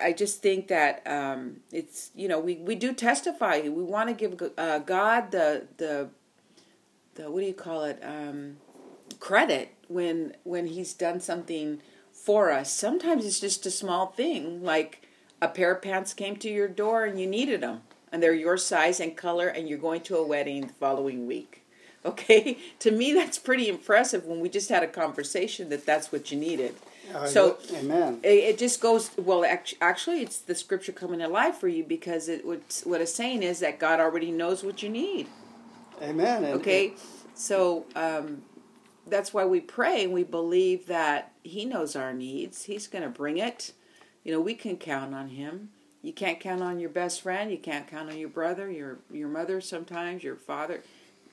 I 0.00 0.12
just 0.12 0.42
think 0.42 0.68
that 0.68 1.02
um, 1.06 1.60
it's 1.72 2.10
you 2.14 2.28
know 2.28 2.38
we, 2.38 2.56
we 2.56 2.74
do 2.74 2.92
testify. 2.92 3.60
We 3.60 3.70
want 3.70 4.08
to 4.08 4.14
give 4.14 4.52
uh, 4.56 4.78
God 4.78 5.30
the 5.30 5.66
the 5.76 6.08
the 7.14 7.30
what 7.30 7.40
do 7.40 7.46
you 7.46 7.54
call 7.54 7.84
it 7.84 8.00
um, 8.02 8.56
credit 9.20 9.74
when 9.88 10.36
when 10.44 10.66
He's 10.66 10.94
done 10.94 11.20
something 11.20 11.80
for 12.12 12.52
us. 12.52 12.72
Sometimes 12.72 13.26
it's 13.26 13.40
just 13.40 13.66
a 13.66 13.70
small 13.70 14.06
thing 14.06 14.62
like 14.62 15.06
a 15.42 15.48
pair 15.48 15.72
of 15.72 15.82
pants 15.82 16.14
came 16.14 16.36
to 16.36 16.48
your 16.48 16.68
door 16.68 17.04
and 17.04 17.20
you 17.20 17.26
needed 17.26 17.62
them 17.62 17.80
and 18.12 18.22
they're 18.22 18.32
your 18.32 18.56
size 18.56 19.00
and 19.00 19.16
color 19.16 19.48
and 19.48 19.68
you're 19.68 19.78
going 19.78 20.02
to 20.02 20.16
a 20.16 20.24
wedding 20.24 20.68
the 20.68 20.72
following 20.74 21.26
week 21.26 21.64
okay 22.04 22.58
to 22.78 22.92
me 22.92 23.12
that's 23.12 23.38
pretty 23.38 23.68
impressive 23.68 24.24
when 24.24 24.38
we 24.38 24.48
just 24.48 24.68
had 24.68 24.84
a 24.84 24.88
conversation 24.88 25.68
that 25.68 25.84
that's 25.84 26.12
what 26.12 26.30
you 26.30 26.38
needed 26.38 26.76
uh, 27.14 27.26
so 27.26 27.58
amen 27.74 28.20
it, 28.22 28.58
just 28.58 28.80
goes 28.80 29.10
well 29.16 29.44
actually 29.80 30.22
it's 30.22 30.38
the 30.38 30.54
scripture 30.54 30.92
coming 30.92 31.20
alive 31.20 31.56
for 31.56 31.68
you 31.68 31.82
because 31.84 32.28
it 32.28 32.44
what 32.44 33.00
it's 33.00 33.14
saying 33.14 33.42
is 33.42 33.60
that 33.60 33.78
god 33.78 34.00
already 34.00 34.30
knows 34.30 34.62
what 34.62 34.82
you 34.82 34.88
need 34.88 35.26
amen 36.00 36.44
okay 36.44 36.94
so 37.34 37.86
um, 37.96 38.42
that's 39.06 39.32
why 39.32 39.44
we 39.44 39.58
pray 39.58 40.04
and 40.04 40.12
we 40.12 40.22
believe 40.22 40.86
that 40.86 41.32
he 41.42 41.64
knows 41.64 41.96
our 41.96 42.12
needs 42.12 42.64
he's 42.64 42.86
going 42.86 43.02
to 43.02 43.10
bring 43.10 43.38
it 43.38 43.72
you 44.24 44.32
know, 44.32 44.40
we 44.40 44.54
can 44.54 44.76
count 44.76 45.14
on 45.14 45.30
him. 45.30 45.70
You 46.02 46.12
can't 46.12 46.40
count 46.40 46.62
on 46.62 46.80
your 46.80 46.90
best 46.90 47.20
friend. 47.20 47.50
You 47.50 47.58
can't 47.58 47.86
count 47.86 48.10
on 48.10 48.18
your 48.18 48.28
brother, 48.28 48.70
your 48.70 48.98
your 49.10 49.28
mother. 49.28 49.60
Sometimes 49.60 50.22
your 50.22 50.36
father, 50.36 50.82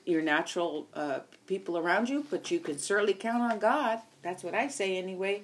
your 0.04 0.22
natural 0.22 0.86
uh, 0.94 1.20
people 1.46 1.76
around 1.76 2.08
you, 2.08 2.24
but 2.30 2.50
you 2.50 2.60
can 2.60 2.78
certainly 2.78 3.14
count 3.14 3.52
on 3.52 3.58
God. 3.58 4.00
That's 4.22 4.44
what 4.44 4.54
I 4.54 4.68
say 4.68 4.96
anyway. 4.96 5.42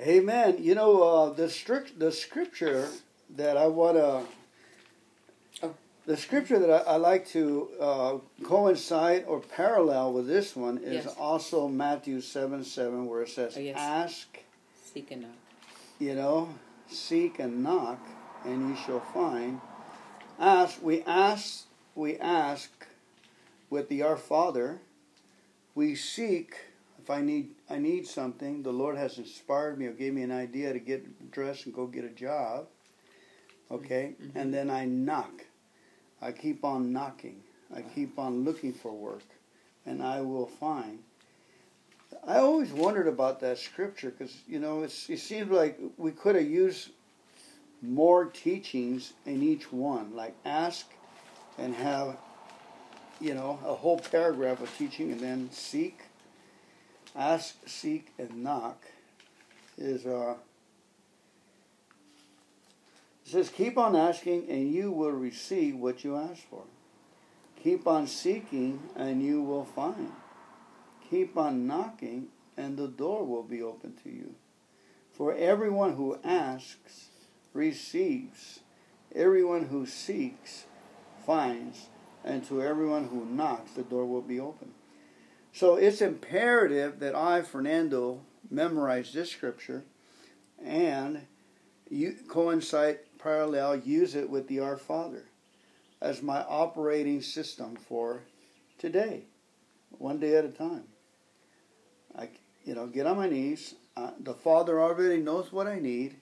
Amen. 0.00 0.56
You 0.58 0.74
know 0.74 1.02
uh, 1.02 1.32
the 1.32 1.50
strict 1.50 1.98
the 1.98 2.10
scripture 2.10 2.88
that 3.36 3.56
I 3.56 3.66
want 3.66 3.96
to. 3.96 4.22
Oh. 5.62 5.74
The 6.06 6.16
scripture 6.16 6.58
that 6.58 6.70
I, 6.70 6.92
I 6.92 6.96
like 6.96 7.28
to 7.28 7.68
uh, 7.78 8.18
coincide 8.42 9.24
or 9.26 9.40
parallel 9.40 10.14
with 10.14 10.26
this 10.26 10.56
one 10.56 10.78
is 10.78 11.04
yes. 11.04 11.14
also 11.18 11.68
Matthew 11.68 12.20
7 12.20 12.64
7, 12.64 13.06
where 13.06 13.22
it 13.22 13.28
says, 13.28 13.54
oh, 13.56 13.60
yes. 13.60 13.76
Ask, 13.78 14.38
seek 14.92 15.10
and 15.10 15.22
knock 15.22 15.30
you 16.00 16.14
know, 16.14 16.48
seek 16.88 17.38
and 17.38 17.62
knock, 17.62 18.00
and 18.44 18.70
you 18.70 18.76
shall 18.84 19.00
find. 19.00 19.60
Ask, 20.40 20.82
we 20.82 21.02
ask, 21.02 21.66
we 21.94 22.16
ask 22.16 22.70
with 23.68 23.88
the 23.88 24.02
Our 24.02 24.16
Father, 24.16 24.80
we 25.76 25.94
seek. 25.94 26.56
If 27.02 27.08
I 27.10 27.22
need 27.22 27.54
I 27.68 27.78
need 27.78 28.06
something, 28.06 28.62
the 28.62 28.72
Lord 28.72 28.96
has 28.96 29.18
inspired 29.18 29.78
me 29.78 29.86
or 29.86 29.92
gave 29.92 30.12
me 30.12 30.22
an 30.22 30.32
idea 30.32 30.72
to 30.72 30.78
get 30.78 31.30
dressed 31.30 31.66
and 31.66 31.74
go 31.74 31.86
get 31.86 32.04
a 32.04 32.10
job. 32.10 32.66
Okay, 33.70 34.16
Mhm. 34.20 34.32
and 34.34 34.52
then 34.52 34.68
I 34.70 34.84
knock. 34.84 35.46
I 36.20 36.32
keep 36.32 36.64
on 36.64 36.92
knocking. 36.92 37.42
I 37.74 37.82
keep 37.82 38.18
on 38.18 38.44
looking 38.44 38.72
for 38.72 38.92
work, 38.92 39.22
and 39.86 40.02
I 40.02 40.20
will 40.20 40.46
find. 40.46 41.02
I 42.24 42.38
always 42.38 42.72
wondered 42.72 43.06
about 43.06 43.40
that 43.40 43.58
scripture 43.58 44.10
because 44.10 44.36
you 44.46 44.58
know 44.58 44.82
it's, 44.82 45.08
it 45.08 45.20
seems 45.20 45.50
like 45.50 45.78
we 45.96 46.10
could 46.10 46.34
have 46.34 46.48
used 46.50 46.90
more 47.80 48.26
teachings 48.26 49.14
in 49.24 49.42
each 49.42 49.72
one, 49.72 50.14
like 50.14 50.34
ask 50.44 50.86
and 51.56 51.74
have 51.76 52.18
you 53.20 53.32
know 53.34 53.58
a 53.64 53.74
whole 53.74 54.00
paragraph 54.00 54.60
of 54.60 54.76
teaching, 54.76 55.12
and 55.12 55.20
then 55.20 55.48
seek, 55.52 56.00
ask, 57.16 57.56
seek, 57.66 58.12
and 58.18 58.42
knock 58.42 58.84
is 59.78 60.06
uh. 60.06 60.34
It 63.24 63.32
says, 63.32 63.48
keep 63.48 63.78
on 63.78 63.94
asking 63.94 64.48
and 64.50 64.72
you 64.72 64.90
will 64.90 65.12
receive 65.12 65.76
what 65.76 66.02
you 66.02 66.16
ask 66.16 66.42
for. 66.50 66.64
Keep 67.62 67.86
on 67.86 68.08
seeking 68.08 68.82
and 68.96 69.22
you 69.22 69.42
will 69.42 69.64
find. 69.64 70.10
Keep 71.08 71.36
on 71.36 71.66
knocking 71.66 72.28
and 72.56 72.76
the 72.76 72.88
door 72.88 73.24
will 73.24 73.44
be 73.44 73.62
open 73.62 73.94
to 74.02 74.10
you. 74.10 74.34
For 75.12 75.34
everyone 75.34 75.94
who 75.94 76.18
asks 76.24 77.10
receives, 77.52 78.60
everyone 79.14 79.66
who 79.66 79.86
seeks 79.86 80.64
finds, 81.26 81.86
and 82.24 82.44
to 82.46 82.62
everyone 82.62 83.08
who 83.08 83.24
knocks 83.24 83.72
the 83.72 83.82
door 83.82 84.06
will 84.06 84.22
be 84.22 84.40
open. 84.40 84.72
So 85.52 85.76
it's 85.76 86.00
imperative 86.00 87.00
that 87.00 87.14
I, 87.14 87.42
Fernando, 87.42 88.22
memorize 88.50 89.12
this 89.12 89.30
scripture 89.30 89.84
and 90.62 91.26
you 91.88 92.14
coincide 92.28 93.00
parallel 93.18 93.76
use 93.76 94.14
it 94.14 94.30
with 94.30 94.48
the 94.48 94.60
Our 94.60 94.76
Father 94.76 95.24
as 96.00 96.22
my 96.22 96.42
operating 96.44 97.20
system 97.20 97.76
for 97.76 98.22
today, 98.78 99.24
one 99.90 100.18
day 100.18 100.36
at 100.36 100.44
a 100.44 100.50
time. 100.50 100.84
I, 102.16 102.28
you 102.64 102.74
know, 102.74 102.86
get 102.86 103.06
on 103.06 103.16
my 103.16 103.28
knees. 103.28 103.74
Uh, 103.96 104.12
the 104.18 104.34
Father 104.34 104.80
already 104.80 105.20
knows 105.20 105.52
what 105.52 105.66
I 105.66 105.78
need. 105.78 106.16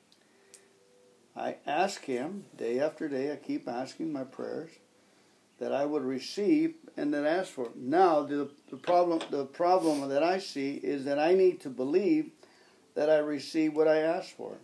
I 1.36 1.56
ask 1.66 2.04
Him 2.04 2.46
day 2.56 2.80
after 2.80 3.08
day. 3.08 3.32
I 3.32 3.36
keep 3.36 3.68
asking 3.68 4.12
my 4.12 4.24
prayers 4.24 4.70
that 5.58 5.72
I 5.72 5.84
would 5.84 6.02
receive 6.02 6.74
and 6.96 7.12
then 7.12 7.26
ask 7.26 7.50
for. 7.50 7.70
Now 7.74 8.22
the, 8.22 8.50
the 8.70 8.76
problem 8.76 9.20
the 9.30 9.44
problem 9.44 10.08
that 10.08 10.22
I 10.22 10.38
see 10.38 10.74
is 10.74 11.04
that 11.04 11.18
I 11.18 11.34
need 11.34 11.60
to 11.62 11.68
believe 11.68 12.30
that 12.94 13.10
I 13.10 13.18
receive 13.18 13.74
what 13.74 13.88
I 13.88 13.98
ask 13.98 14.34
for. 14.34 14.58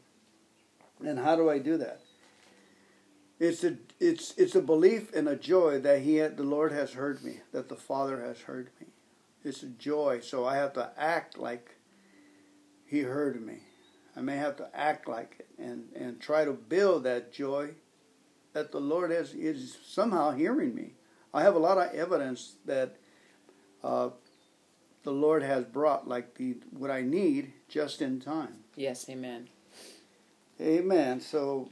And 1.04 1.18
how 1.18 1.36
do 1.36 1.50
I 1.50 1.58
do 1.58 1.76
that? 1.78 2.00
It's 3.38 3.64
a 3.64 3.76
it's 4.00 4.34
it's 4.36 4.54
a 4.54 4.62
belief 4.62 5.12
and 5.14 5.28
a 5.28 5.36
joy 5.36 5.80
that 5.80 6.02
he 6.02 6.16
had, 6.16 6.36
the 6.36 6.44
Lord 6.44 6.72
has 6.72 6.92
heard 6.92 7.22
me, 7.24 7.40
that 7.52 7.68
the 7.68 7.76
Father 7.76 8.20
has 8.22 8.40
heard 8.40 8.70
me. 8.80 8.86
It's 9.44 9.62
a 9.62 9.68
joy, 9.68 10.20
so 10.20 10.46
I 10.46 10.56
have 10.56 10.72
to 10.74 10.90
act 10.96 11.36
like 11.36 11.76
he 12.86 13.00
heard 13.00 13.44
me. 13.44 13.58
I 14.16 14.20
may 14.20 14.36
have 14.36 14.56
to 14.56 14.68
act 14.72 15.08
like 15.08 15.36
it 15.40 15.48
and, 15.58 15.88
and 15.94 16.20
try 16.20 16.44
to 16.44 16.52
build 16.52 17.04
that 17.04 17.32
joy 17.32 17.70
that 18.54 18.72
the 18.72 18.80
Lord 18.80 19.10
has 19.10 19.34
is 19.34 19.76
somehow 19.84 20.30
hearing 20.30 20.74
me. 20.74 20.92
I 21.34 21.42
have 21.42 21.56
a 21.56 21.58
lot 21.58 21.76
of 21.76 21.92
evidence 21.92 22.54
that 22.64 22.96
uh, 23.82 24.10
the 25.02 25.10
Lord 25.10 25.42
has 25.42 25.64
brought 25.64 26.08
like 26.08 26.34
the 26.36 26.56
what 26.70 26.90
I 26.90 27.02
need 27.02 27.52
just 27.68 28.00
in 28.00 28.20
time. 28.20 28.54
Yes, 28.76 29.06
amen. 29.10 29.48
Amen. 30.60 31.20
So, 31.20 31.68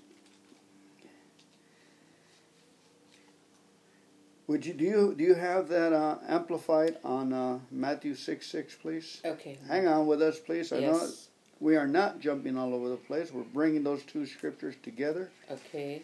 would 4.48 4.66
you 4.66 4.74
do 4.74 4.84
you 4.84 5.14
do 5.16 5.22
you 5.24 5.34
have 5.34 5.68
that 5.68 5.92
uh, 5.92 6.18
amplified 6.28 6.96
on 7.04 7.32
uh, 7.32 7.60
Matthew 7.70 8.16
six 8.16 8.48
six, 8.48 8.74
please? 8.74 9.20
Okay. 9.24 9.56
Hang 9.68 9.86
on 9.86 10.06
with 10.08 10.20
us, 10.20 10.40
please. 10.40 10.72
I 10.72 10.80
know 10.80 10.98
Yes. 11.00 11.28
we 11.60 11.76
are 11.76 11.86
not 11.86 12.18
jumping 12.18 12.58
all 12.58 12.74
over 12.74 12.88
the 12.88 12.96
place. 12.96 13.30
We're 13.32 13.44
bringing 13.44 13.84
those 13.84 14.02
two 14.02 14.26
scriptures 14.26 14.74
together, 14.82 15.30
Okay. 15.48 16.02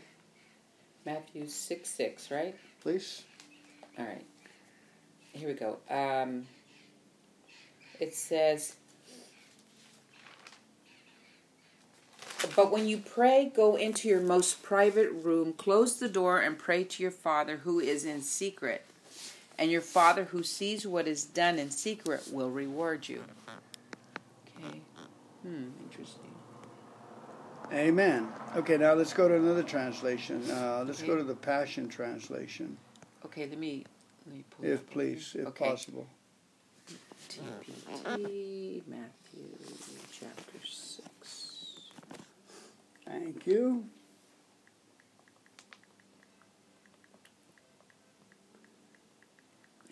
Matthew 1.04 1.46
6 1.46 1.88
6, 1.88 2.30
right? 2.30 2.54
please. 2.82 3.22
All 3.98 4.04
right. 4.04 4.24
Here 5.32 5.48
we 5.48 5.54
go. 5.54 5.78
Um, 5.90 6.46
it 8.00 8.14
says, 8.14 8.76
But 12.54 12.70
when 12.70 12.88
you 12.88 12.98
pray, 12.98 13.52
go 13.54 13.76
into 13.76 14.08
your 14.08 14.20
most 14.20 14.62
private 14.62 15.10
room, 15.10 15.52
close 15.52 15.98
the 15.98 16.08
door, 16.08 16.40
and 16.40 16.58
pray 16.58 16.84
to 16.84 17.02
your 17.02 17.12
Father 17.12 17.58
who 17.58 17.80
is 17.80 18.04
in 18.04 18.22
secret. 18.22 18.84
And 19.58 19.70
your 19.70 19.80
Father 19.80 20.24
who 20.24 20.42
sees 20.42 20.86
what 20.86 21.08
is 21.08 21.24
done 21.24 21.58
in 21.58 21.70
secret 21.70 22.28
will 22.32 22.50
reward 22.50 23.08
you. 23.08 23.24
Okay. 24.64 24.80
Hmm, 25.42 25.66
interesting. 25.84 26.27
Amen. 27.72 28.28
Okay, 28.56 28.78
now 28.78 28.94
let's 28.94 29.12
go 29.12 29.28
to 29.28 29.36
another 29.36 29.62
translation. 29.62 30.42
Uh, 30.50 30.84
let's 30.86 31.02
go 31.02 31.16
to 31.16 31.22
the 31.22 31.34
Passion 31.34 31.88
Translation, 31.88 32.76
Okay, 33.24 33.46
let 33.46 33.58
me 33.58 33.84
let 34.26 34.36
me 34.36 34.44
pull 34.50 34.64
if 34.64 34.88
please, 34.90 35.36
if 35.38 35.46
okay. 35.48 35.68
possible. 35.68 36.06
TPT 37.28 38.82
Matthew 38.86 39.58
chapter 40.10 40.66
six. 40.66 41.80
Thank 43.04 43.46
you. 43.46 43.84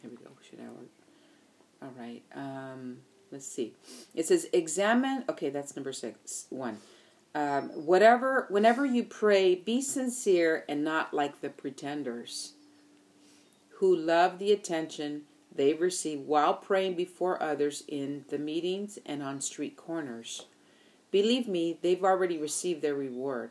Here 0.00 0.10
we 0.10 0.16
go. 0.16 0.30
Should 0.48 0.60
I 0.60 0.68
work? 0.68 0.88
All 1.82 1.92
right. 1.98 2.22
Um, 2.34 2.98
let's 3.30 3.46
see. 3.46 3.74
It 4.14 4.26
says 4.26 4.48
examine. 4.52 5.24
Okay, 5.28 5.50
that's 5.50 5.76
number 5.76 5.92
six. 5.92 6.46
One. 6.50 6.78
Um, 7.36 7.68
whatever, 7.84 8.46
whenever 8.48 8.86
you 8.86 9.04
pray, 9.04 9.54
be 9.54 9.82
sincere 9.82 10.64
and 10.70 10.82
not 10.82 11.12
like 11.12 11.42
the 11.42 11.50
pretenders, 11.50 12.54
who 13.72 13.94
love 13.94 14.38
the 14.38 14.52
attention 14.52 15.24
they 15.54 15.74
receive 15.74 16.20
while 16.20 16.54
praying 16.54 16.94
before 16.94 17.42
others 17.42 17.84
in 17.88 18.24
the 18.30 18.38
meetings 18.38 18.98
and 19.04 19.22
on 19.22 19.42
street 19.42 19.76
corners. 19.76 20.46
Believe 21.10 21.46
me, 21.46 21.78
they've 21.82 22.02
already 22.02 22.38
received 22.38 22.80
their 22.80 22.94
reward. 22.94 23.50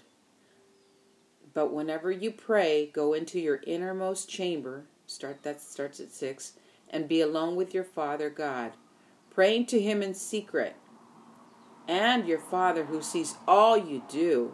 But 1.54 1.72
whenever 1.72 2.12
you 2.12 2.32
pray, 2.32 2.88
go 2.92 3.14
into 3.14 3.40
your 3.40 3.62
innermost 3.68 4.28
chamber. 4.28 4.86
Start 5.06 5.44
that 5.44 5.62
starts 5.62 6.00
at 6.00 6.10
six, 6.12 6.54
and 6.90 7.08
be 7.08 7.22
alone 7.22 7.56
with 7.56 7.76
your 7.76 7.84
Father 7.84 8.32
God, 8.32 8.72
praying 9.30 9.68
to 9.68 9.80
Him 9.80 10.02
in 10.02 10.16
secret. 10.16 10.76
And 11.88 12.28
your 12.28 12.40
Father, 12.40 12.86
who 12.86 13.02
sees 13.02 13.36
all 13.48 13.78
you 13.78 14.04
do, 14.10 14.54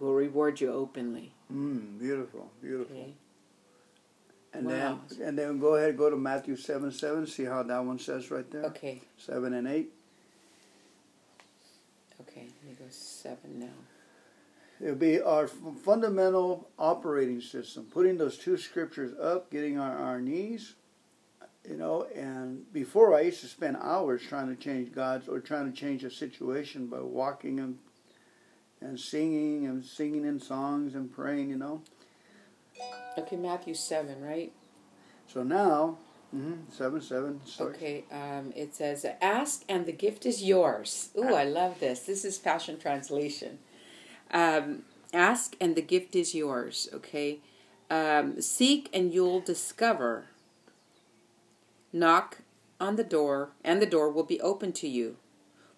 will 0.00 0.14
reward 0.14 0.60
you 0.60 0.72
openly. 0.72 1.34
Mm, 1.52 1.98
beautiful, 1.98 2.50
beautiful. 2.62 2.96
Okay. 2.96 3.14
And 4.52 4.66
Wow. 4.66 5.00
then 5.08 5.22
and 5.28 5.38
then 5.38 5.58
go 5.58 5.74
ahead 5.74 5.96
go 5.96 6.08
to 6.08 6.16
Matthew 6.16 6.56
seven 6.56 6.90
seven. 6.92 7.26
See 7.26 7.44
how 7.44 7.62
that 7.64 7.84
one 7.84 7.98
says 7.98 8.30
right 8.30 8.48
there. 8.50 8.64
Okay. 8.66 9.02
Seven 9.16 9.52
and 9.52 9.66
eight. 9.66 9.92
Okay. 12.20 12.46
Let 12.62 12.70
me 12.70 12.76
go 12.78 12.84
seven 12.90 13.58
now. 13.58 13.66
It'll 14.80 14.94
be 14.96 15.20
our 15.20 15.46
fundamental 15.46 16.68
operating 16.78 17.40
system. 17.40 17.86
Putting 17.90 18.16
those 18.18 18.36
two 18.38 18.56
scriptures 18.56 19.12
up, 19.20 19.50
getting 19.50 19.78
on 19.78 19.90
our 19.92 20.20
knees, 20.20 20.74
you 21.68 21.76
know. 21.76 22.06
And 22.14 22.72
before 22.72 23.14
I 23.16 23.22
used 23.22 23.40
to 23.40 23.46
spend 23.46 23.76
hours 23.80 24.22
trying 24.22 24.48
to 24.48 24.56
change 24.56 24.92
God's 24.92 25.28
or 25.28 25.40
trying 25.40 25.70
to 25.70 25.78
change 25.78 26.04
a 26.04 26.10
situation 26.10 26.86
by 26.86 27.00
walking 27.00 27.60
and 27.60 27.78
and 28.80 28.98
singing 29.00 29.66
and 29.66 29.84
singing 29.84 30.24
in 30.24 30.38
songs 30.40 30.94
and 30.94 31.12
praying, 31.12 31.50
you 31.50 31.56
know. 31.56 31.82
Okay, 33.16 33.36
Matthew 33.36 33.74
seven, 33.74 34.20
right? 34.22 34.52
So 35.26 35.42
now, 35.42 35.98
mhm, 36.34 36.70
seven 36.70 37.00
seven. 37.00 37.40
Sorry. 37.46 37.74
Okay, 37.74 38.04
um, 38.10 38.52
it 38.54 38.74
says, 38.74 39.06
Ask 39.22 39.64
and 39.68 39.86
the 39.86 39.92
gift 39.92 40.26
is 40.26 40.42
yours. 40.42 41.10
Ooh, 41.16 41.34
I 41.34 41.44
love 41.44 41.80
this. 41.80 42.00
This 42.00 42.24
is 42.24 42.38
Passion 42.38 42.78
Translation. 42.78 43.58
Um, 44.30 44.82
ask 45.12 45.56
and 45.60 45.76
the 45.76 45.82
gift 45.82 46.16
is 46.16 46.34
yours, 46.34 46.88
okay? 46.92 47.38
Um, 47.90 48.40
seek 48.40 48.90
and 48.92 49.14
you'll 49.14 49.40
discover. 49.40 50.26
Knock 51.94 52.38
on 52.80 52.96
the 52.96 53.04
door 53.04 53.52
and 53.62 53.80
the 53.80 53.86
door 53.86 54.10
will 54.10 54.24
be 54.24 54.40
open 54.40 54.72
to 54.72 54.88
you. 54.88 55.16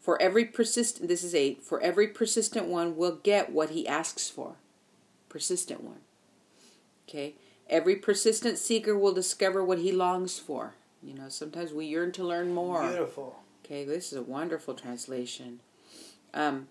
For 0.00 0.20
every 0.22 0.46
persistent, 0.46 1.08
this 1.08 1.22
is 1.22 1.34
eight, 1.34 1.62
for 1.62 1.78
every 1.82 2.08
persistent 2.08 2.68
one 2.68 2.96
will 2.96 3.16
get 3.22 3.52
what 3.52 3.70
he 3.70 3.86
asks 3.86 4.30
for. 4.30 4.54
Persistent 5.28 5.84
one. 5.84 6.00
Okay? 7.06 7.34
Every 7.68 7.96
persistent 7.96 8.56
seeker 8.56 8.96
will 8.96 9.12
discover 9.12 9.62
what 9.62 9.80
he 9.80 9.92
longs 9.92 10.38
for. 10.38 10.74
You 11.02 11.12
know, 11.12 11.28
sometimes 11.28 11.74
we 11.74 11.84
yearn 11.84 12.12
to 12.12 12.24
learn 12.24 12.54
more. 12.54 12.88
Beautiful. 12.88 13.36
Okay, 13.62 13.84
this 13.84 14.12
is 14.12 14.18
a 14.18 14.22
wonderful 14.22 14.72
translation. 14.72 15.60
Um, 16.32 16.68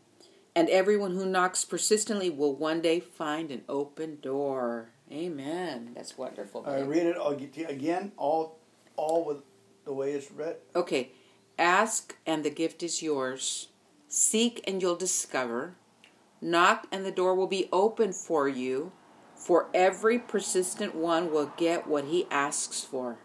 and 0.56 0.70
everyone 0.70 1.12
who 1.12 1.26
knocks 1.26 1.66
persistently 1.66 2.32
will 2.32 2.56
one 2.56 2.82
day 2.82 3.00
find 3.00 3.52
an 3.52 3.62
open 3.70 4.18
door. 4.22 4.90
Amen. 5.12 5.92
That's 5.94 6.18
wonderful. 6.18 6.64
I 6.66 6.82
read 6.82 7.06
it 7.06 7.70
again, 7.70 8.14
all, 8.18 8.58
all 8.98 9.24
with 9.26 9.38
the 9.86 9.94
way 9.94 10.12
it's 10.12 10.32
read. 10.32 10.58
Okay. 10.76 11.12
Ask 11.58 12.18
and 12.26 12.44
the 12.44 12.50
gift 12.50 12.84
is 12.84 13.02
yours. 13.02 13.70
Seek 14.08 14.62
and 14.68 14.82
you'll 14.82 14.96
discover. 14.96 15.76
Knock 16.42 16.88
and 16.92 17.06
the 17.06 17.12
door 17.12 17.36
will 17.36 17.48
be 17.48 17.70
open 17.72 18.12
for 18.12 18.48
you. 18.48 18.92
For 19.36 19.70
every 19.74 20.18
persistent 20.18 20.96
one 20.96 21.32
will 21.32 21.52
get 21.58 21.88
what 21.88 22.06
he 22.06 22.26
asks 22.32 22.82
for. 22.82 23.20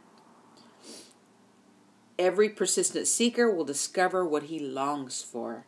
Every 2.18 2.50
persistent 2.50 3.06
seeker 3.06 3.50
will 3.50 3.64
discover 3.64 4.26
what 4.26 4.44
he 4.44 4.58
longs 4.58 5.22
for. 5.22 5.66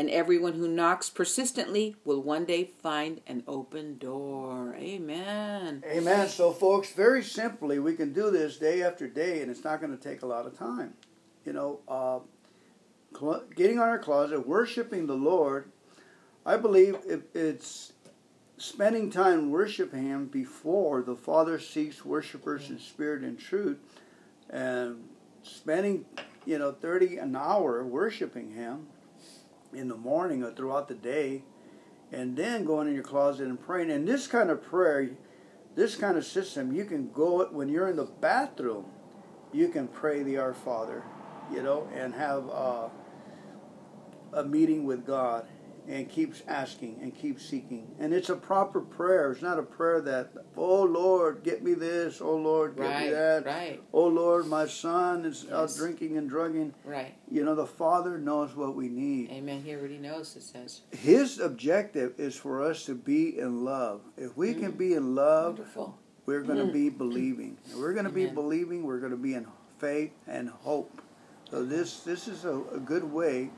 And 0.00 0.08
everyone 0.08 0.54
who 0.54 0.66
knocks 0.66 1.10
persistently 1.10 1.94
will 2.06 2.22
one 2.22 2.46
day 2.46 2.70
find 2.82 3.20
an 3.26 3.44
open 3.46 3.98
door. 3.98 4.74
Amen. 4.76 5.84
Amen. 5.86 6.26
So, 6.26 6.52
folks, 6.52 6.90
very 6.90 7.22
simply, 7.22 7.78
we 7.78 7.94
can 7.94 8.14
do 8.14 8.30
this 8.30 8.56
day 8.56 8.82
after 8.82 9.06
day, 9.06 9.42
and 9.42 9.50
it's 9.50 9.62
not 9.62 9.78
going 9.78 9.94
to 9.94 10.02
take 10.02 10.22
a 10.22 10.26
lot 10.26 10.46
of 10.46 10.58
time. 10.58 10.94
You 11.44 11.52
know, 11.52 11.80
uh, 11.86 12.20
cl- 13.14 13.44
getting 13.54 13.78
on 13.78 13.90
our 13.90 13.98
closet, 13.98 14.48
worshiping 14.48 15.06
the 15.06 15.12
Lord. 15.12 15.70
I 16.46 16.56
believe 16.56 16.96
if 17.06 17.20
it's 17.36 17.92
spending 18.56 19.10
time 19.10 19.50
worshiping 19.50 20.04
Him 20.04 20.28
before 20.28 21.02
the 21.02 21.14
Father 21.14 21.60
seeks 21.60 22.06
worshipers 22.06 22.70
in 22.70 22.78
spirit 22.78 23.20
and 23.22 23.38
truth, 23.38 23.76
and 24.48 25.04
spending, 25.42 26.06
you 26.46 26.58
know, 26.58 26.72
30 26.72 27.18
an 27.18 27.36
hour 27.36 27.84
worshiping 27.84 28.54
Him 28.54 28.86
in 29.72 29.88
the 29.88 29.96
morning 29.96 30.42
or 30.42 30.52
throughout 30.52 30.88
the 30.88 30.94
day, 30.94 31.42
and 32.12 32.36
then 32.36 32.64
going 32.64 32.88
in 32.88 32.94
your 32.94 33.04
closet 33.04 33.46
and 33.46 33.60
praying. 33.60 33.90
And 33.90 34.06
this 34.06 34.26
kind 34.26 34.50
of 34.50 34.62
prayer, 34.62 35.10
this 35.74 35.96
kind 35.96 36.16
of 36.16 36.24
system, 36.24 36.72
you 36.72 36.84
can 36.84 37.10
go 37.12 37.46
when 37.46 37.68
you're 37.68 37.88
in 37.88 37.96
the 37.96 38.08
bathroom, 38.20 38.86
you 39.52 39.68
can 39.68 39.88
pray 39.88 40.22
the 40.22 40.38
Our 40.38 40.54
Father, 40.54 41.02
you 41.52 41.62
know, 41.62 41.88
and 41.94 42.14
have 42.14 42.48
uh, 42.50 42.88
a 44.32 44.44
meeting 44.44 44.84
with 44.84 45.06
God 45.06 45.46
and 45.88 46.08
keeps 46.08 46.42
asking 46.48 46.98
and 47.02 47.14
keeps 47.16 47.44
seeking. 47.44 47.94
And 47.98 48.12
it's 48.12 48.28
a 48.30 48.36
proper 48.36 48.80
prayer. 48.80 49.32
It's 49.32 49.42
not 49.42 49.58
a 49.58 49.62
prayer 49.62 50.00
that, 50.02 50.30
oh 50.56 50.82
Lord, 50.84 51.42
get 51.42 51.62
me 51.62 51.74
this. 51.74 52.20
Oh 52.20 52.36
Lord, 52.36 52.76
get 52.76 52.82
Right, 52.84 53.04
me 53.06 53.10
that. 53.10 53.46
right. 53.46 53.82
Oh 53.92 54.06
Lord, 54.06 54.46
my 54.46 54.66
son 54.66 55.24
is 55.24 55.46
out 55.50 55.74
drinking 55.76 56.16
and 56.16 56.28
drugging. 56.28 56.74
Right. 56.84 57.14
You 57.30 57.44
know, 57.44 57.54
the 57.54 57.66
Father 57.66 58.18
knows 58.18 58.54
what 58.56 58.74
we 58.74 58.88
need. 58.88 59.30
Amen. 59.30 59.62
He 59.62 59.74
already 59.74 59.98
knows, 59.98 60.34
it 60.36 60.42
says. 60.42 60.82
His 60.92 61.38
objective 61.38 62.14
is 62.18 62.34
for 62.36 62.62
us 62.62 62.84
to 62.86 62.94
be 62.94 63.38
in 63.38 63.64
love. 63.64 64.00
If 64.16 64.36
we 64.36 64.54
can 64.54 64.72
Mm. 64.72 64.78
be 64.78 64.94
in 64.94 65.14
love, 65.14 65.58
Wonderful. 65.58 65.98
we're 66.26 66.42
going 66.42 66.58
to 66.58 66.64
Mm. 66.64 66.72
be 66.72 66.88
believing. 66.90 67.56
If 67.68 67.76
we're 67.76 67.92
going 67.94 68.04
to 68.06 68.10
be 68.12 68.26
believing. 68.26 68.84
We're 68.84 68.98
going 69.00 69.12
to 69.12 69.16
be 69.18 69.34
in 69.34 69.46
faith 69.78 70.12
and 70.26 70.48
hope. 70.48 71.02
So 71.50 71.64
this 71.64 72.04
this 72.04 72.28
is 72.28 72.44
a, 72.44 72.60
a 72.72 72.78
good 72.78 73.02
way. 73.02 73.50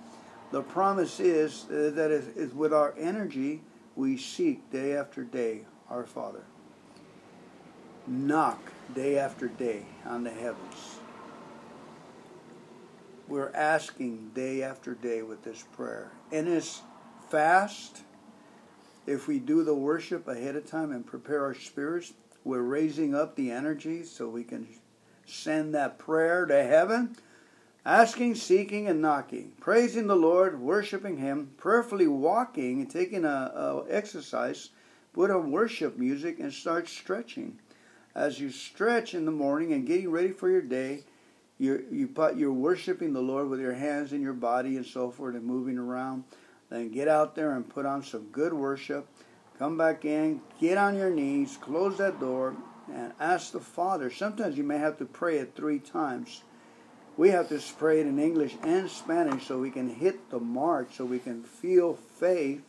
The 0.52 0.62
promise 0.62 1.18
is 1.18 1.64
uh, 1.64 1.90
that 1.94 2.10
if, 2.10 2.36
if 2.36 2.54
with 2.54 2.74
our 2.74 2.94
energy 2.98 3.62
we 3.96 4.18
seek 4.18 4.70
day 4.70 4.94
after 4.94 5.24
day 5.24 5.62
our 5.88 6.04
Father. 6.04 6.44
Knock 8.06 8.60
day 8.94 9.18
after 9.18 9.48
day 9.48 9.84
on 10.04 10.24
the 10.24 10.30
heavens. 10.30 10.98
We're 13.28 13.52
asking 13.54 14.32
day 14.34 14.62
after 14.62 14.94
day 14.94 15.22
with 15.22 15.42
this 15.42 15.64
prayer. 15.72 16.12
And 16.30 16.46
it's 16.48 16.82
fast. 17.30 18.02
If 19.06 19.26
we 19.26 19.38
do 19.38 19.64
the 19.64 19.74
worship 19.74 20.28
ahead 20.28 20.56
of 20.56 20.66
time 20.66 20.92
and 20.92 21.06
prepare 21.06 21.44
our 21.44 21.54
spirits, 21.54 22.12
we're 22.44 22.60
raising 22.60 23.14
up 23.14 23.36
the 23.36 23.50
energy 23.50 24.04
so 24.04 24.28
we 24.28 24.44
can 24.44 24.66
send 25.24 25.74
that 25.74 25.98
prayer 25.98 26.44
to 26.44 26.62
heaven. 26.62 27.16
Asking, 27.84 28.36
seeking, 28.36 28.86
and 28.86 29.02
knocking, 29.02 29.54
praising 29.58 30.06
the 30.06 30.14
Lord, 30.14 30.60
worshiping 30.60 31.16
Him, 31.16 31.50
prayerfully 31.56 32.06
walking 32.06 32.80
and 32.80 32.88
taking 32.88 33.24
a, 33.24 33.28
a 33.28 33.84
exercise. 33.88 34.70
Put 35.12 35.32
on 35.32 35.50
worship 35.50 35.98
music 35.98 36.38
and 36.38 36.52
start 36.52 36.88
stretching. 36.88 37.58
As 38.14 38.38
you 38.38 38.50
stretch 38.50 39.14
in 39.14 39.24
the 39.24 39.32
morning 39.32 39.72
and 39.72 39.86
getting 39.86 40.10
ready 40.10 40.30
for 40.30 40.48
your 40.48 40.62
day, 40.62 41.02
you're 41.58 41.82
you 41.90 42.06
put, 42.06 42.36
you're 42.36 42.52
worshiping 42.52 43.12
the 43.12 43.20
Lord 43.20 43.48
with 43.48 43.60
your 43.60 43.74
hands 43.74 44.12
in 44.12 44.22
your 44.22 44.32
body 44.32 44.76
and 44.76 44.86
so 44.86 45.10
forth 45.10 45.34
and 45.34 45.44
moving 45.44 45.76
around. 45.76 46.22
Then 46.70 46.90
get 46.90 47.08
out 47.08 47.34
there 47.34 47.56
and 47.56 47.68
put 47.68 47.84
on 47.84 48.04
some 48.04 48.28
good 48.32 48.52
worship. 48.52 49.08
Come 49.58 49.76
back 49.76 50.04
in, 50.04 50.40
get 50.60 50.78
on 50.78 50.96
your 50.96 51.10
knees, 51.10 51.58
close 51.60 51.98
that 51.98 52.20
door, 52.20 52.56
and 52.92 53.12
ask 53.20 53.52
the 53.52 53.60
Father. 53.60 54.08
Sometimes 54.08 54.56
you 54.56 54.64
may 54.64 54.78
have 54.78 54.98
to 54.98 55.04
pray 55.04 55.38
it 55.38 55.54
three 55.54 55.78
times. 55.78 56.42
We 57.16 57.30
have 57.30 57.48
to 57.50 57.60
pray 57.78 58.00
it 58.00 58.06
in 58.06 58.18
English 58.18 58.56
and 58.62 58.90
Spanish 58.90 59.46
so 59.46 59.58
we 59.58 59.70
can 59.70 59.88
hit 59.88 60.30
the 60.30 60.40
mark, 60.40 60.88
so 60.92 61.04
we 61.04 61.18
can 61.18 61.42
feel 61.42 61.94
faith 61.94 62.62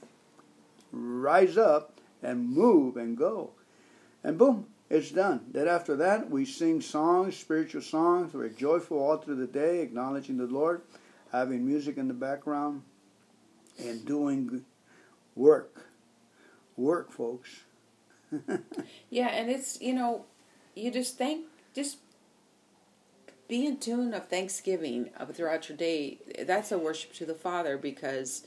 rise 0.93 1.57
up 1.57 1.99
and 2.21 2.49
move 2.49 2.95
and 2.95 3.17
go. 3.17 3.51
And 4.23 4.37
boom, 4.37 4.67
it's 4.89 5.11
done. 5.11 5.41
Then 5.51 5.67
after 5.67 5.95
that, 5.97 6.29
we 6.29 6.45
sing 6.45 6.79
songs, 6.81 7.35
spiritual 7.35 7.81
songs. 7.81 8.33
We're 8.33 8.49
joyful 8.49 8.99
all 8.99 9.17
through 9.17 9.35
the 9.35 9.47
day, 9.47 9.81
acknowledging 9.81 10.37
the 10.37 10.45
Lord, 10.45 10.81
having 11.31 11.65
music 11.65 11.97
in 11.97 12.07
the 12.07 12.13
background, 12.13 12.83
and 13.79 14.05
doing 14.05 14.63
work. 15.35 15.87
Work, 16.77 17.11
folks. 17.11 17.49
Yeah, 19.09 19.27
and 19.27 19.47
it's 19.47 19.79
you 19.79 19.93
know, 19.93 20.25
you 20.75 20.89
just 20.89 21.19
thank 21.19 21.45
just 21.75 21.97
be 23.53 23.67
in 23.67 23.77
tune 23.77 24.15
of 24.15 24.27
Thanksgiving 24.29 25.11
uh, 25.15 25.27
throughout 25.27 25.69
your 25.69 25.77
day. 25.77 26.17
That's 26.41 26.71
a 26.71 26.77
worship 26.79 27.13
to 27.13 27.25
the 27.27 27.35
Father 27.35 27.77
because 27.77 28.41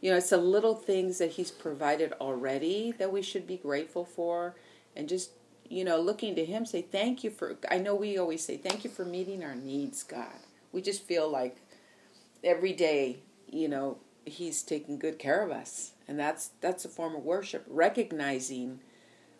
you 0.00 0.08
know 0.08 0.18
it's 0.18 0.30
the 0.30 0.36
little 0.36 0.76
things 0.76 1.18
that 1.18 1.32
He's 1.32 1.50
provided 1.50 2.12
already 2.20 2.92
that 2.92 3.12
we 3.12 3.22
should 3.22 3.44
be 3.44 3.56
grateful 3.56 4.04
for, 4.04 4.54
and 4.94 5.08
just 5.08 5.32
you 5.68 5.84
know 5.84 6.00
looking 6.00 6.36
to 6.36 6.44
Him 6.44 6.64
say 6.64 6.80
thank 6.80 7.24
you 7.24 7.30
for. 7.30 7.56
I 7.72 7.78
know 7.78 7.96
we 7.96 8.16
always 8.16 8.44
say 8.44 8.56
thank 8.56 8.84
you 8.84 8.90
for 8.90 9.04
meeting 9.04 9.42
our 9.42 9.56
needs, 9.56 10.04
God. 10.04 10.38
We 10.70 10.80
just 10.80 11.02
feel 11.02 11.28
like 11.28 11.56
every 12.44 12.72
day, 12.72 13.18
you 13.50 13.66
know, 13.66 13.98
He's 14.24 14.62
taking 14.62 14.96
good 14.96 15.18
care 15.18 15.42
of 15.42 15.50
us, 15.50 15.90
and 16.06 16.16
that's 16.20 16.50
that's 16.60 16.84
a 16.84 16.88
form 16.88 17.16
of 17.16 17.24
worship, 17.24 17.64
recognizing 17.68 18.78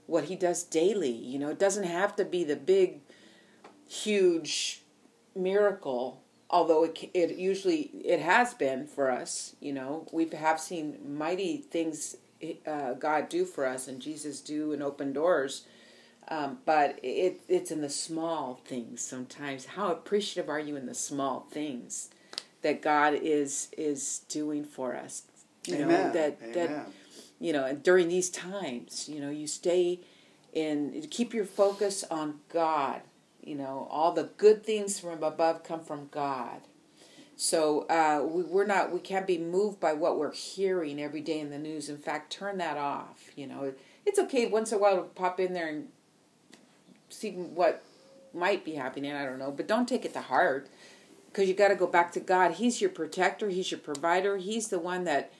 what 0.08 0.24
he 0.24 0.34
does 0.34 0.64
daily. 0.64 1.12
You 1.12 1.38
know, 1.38 1.50
it 1.50 1.60
doesn't 1.60 1.84
have 1.84 2.16
to 2.16 2.24
be 2.24 2.42
the 2.42 2.56
big, 2.56 3.02
huge 3.88 4.81
miracle. 5.34 6.22
Although 6.50 6.84
it 6.84 7.10
it 7.14 7.36
usually 7.36 7.90
it 8.04 8.20
has 8.20 8.54
been 8.54 8.86
for 8.86 9.10
us. 9.10 9.56
You 9.60 9.72
know, 9.72 10.06
we 10.12 10.28
have 10.28 10.60
seen 10.60 10.98
mighty 11.06 11.56
things 11.58 12.16
uh, 12.66 12.94
God 12.94 13.28
do 13.28 13.44
for 13.44 13.66
us 13.66 13.88
and 13.88 14.00
Jesus 14.00 14.40
do 14.40 14.72
and 14.72 14.82
open 14.82 15.12
doors. 15.12 15.64
Um, 16.28 16.58
but 16.64 16.98
it 17.02 17.40
it's 17.48 17.70
in 17.70 17.80
the 17.80 17.90
small 17.90 18.60
things 18.64 19.00
sometimes. 19.00 19.66
How 19.66 19.90
appreciative 19.90 20.48
are 20.48 20.60
you 20.60 20.76
in 20.76 20.86
the 20.86 20.94
small 20.94 21.46
things 21.50 22.10
that 22.62 22.80
God 22.80 23.14
is 23.14 23.68
is 23.76 24.20
doing 24.28 24.64
for 24.64 24.94
us? 24.94 25.22
You 25.66 25.78
know 25.78 25.84
Amen. 25.84 26.12
that 26.12 26.54
that 26.54 26.70
Amen. 26.70 26.86
you 27.40 27.52
know, 27.52 27.64
and 27.64 27.82
during 27.82 28.08
these 28.08 28.30
times, 28.30 29.08
you 29.08 29.20
know, 29.20 29.30
you 29.30 29.46
stay 29.46 30.00
in, 30.52 31.06
keep 31.10 31.34
your 31.34 31.44
focus 31.44 32.04
on 32.10 32.40
God. 32.52 33.00
You 33.42 33.56
know, 33.56 33.88
all 33.90 34.12
the 34.12 34.30
good 34.36 34.64
things 34.64 35.00
from 35.00 35.22
above 35.22 35.64
come 35.64 35.80
from 35.80 36.08
God. 36.10 36.60
So 37.36 37.82
uh, 37.88 38.24
we, 38.24 38.42
we're 38.44 38.66
not, 38.66 38.92
we 38.92 39.00
can't 39.00 39.26
be 39.26 39.38
moved 39.38 39.80
by 39.80 39.94
what 39.94 40.16
we're 40.16 40.32
hearing 40.32 41.02
every 41.02 41.20
day 41.20 41.40
in 41.40 41.50
the 41.50 41.58
news. 41.58 41.88
In 41.88 41.98
fact, 41.98 42.32
turn 42.32 42.58
that 42.58 42.76
off. 42.76 43.30
You 43.34 43.48
know, 43.48 43.72
it's 44.06 44.18
okay 44.18 44.46
once 44.46 44.70
in 44.70 44.78
a 44.78 44.80
while 44.80 44.96
to 44.96 45.02
pop 45.02 45.40
in 45.40 45.52
there 45.52 45.68
and 45.68 45.88
see 47.08 47.32
what 47.32 47.82
might 48.32 48.64
be 48.64 48.74
happening. 48.74 49.12
I 49.12 49.24
don't 49.24 49.38
know, 49.38 49.50
but 49.50 49.66
don't 49.66 49.88
take 49.88 50.04
it 50.04 50.12
to 50.14 50.20
heart 50.20 50.68
because 51.26 51.48
you 51.48 51.54
got 51.54 51.68
to 51.68 51.74
go 51.74 51.86
back 51.86 52.12
to 52.12 52.20
God. 52.20 52.52
He's 52.52 52.80
your 52.80 52.90
protector. 52.90 53.48
He's 53.48 53.70
your 53.70 53.80
provider. 53.80 54.36
He's 54.36 54.68
the 54.68 54.78
one 54.78 55.04
that, 55.04 55.32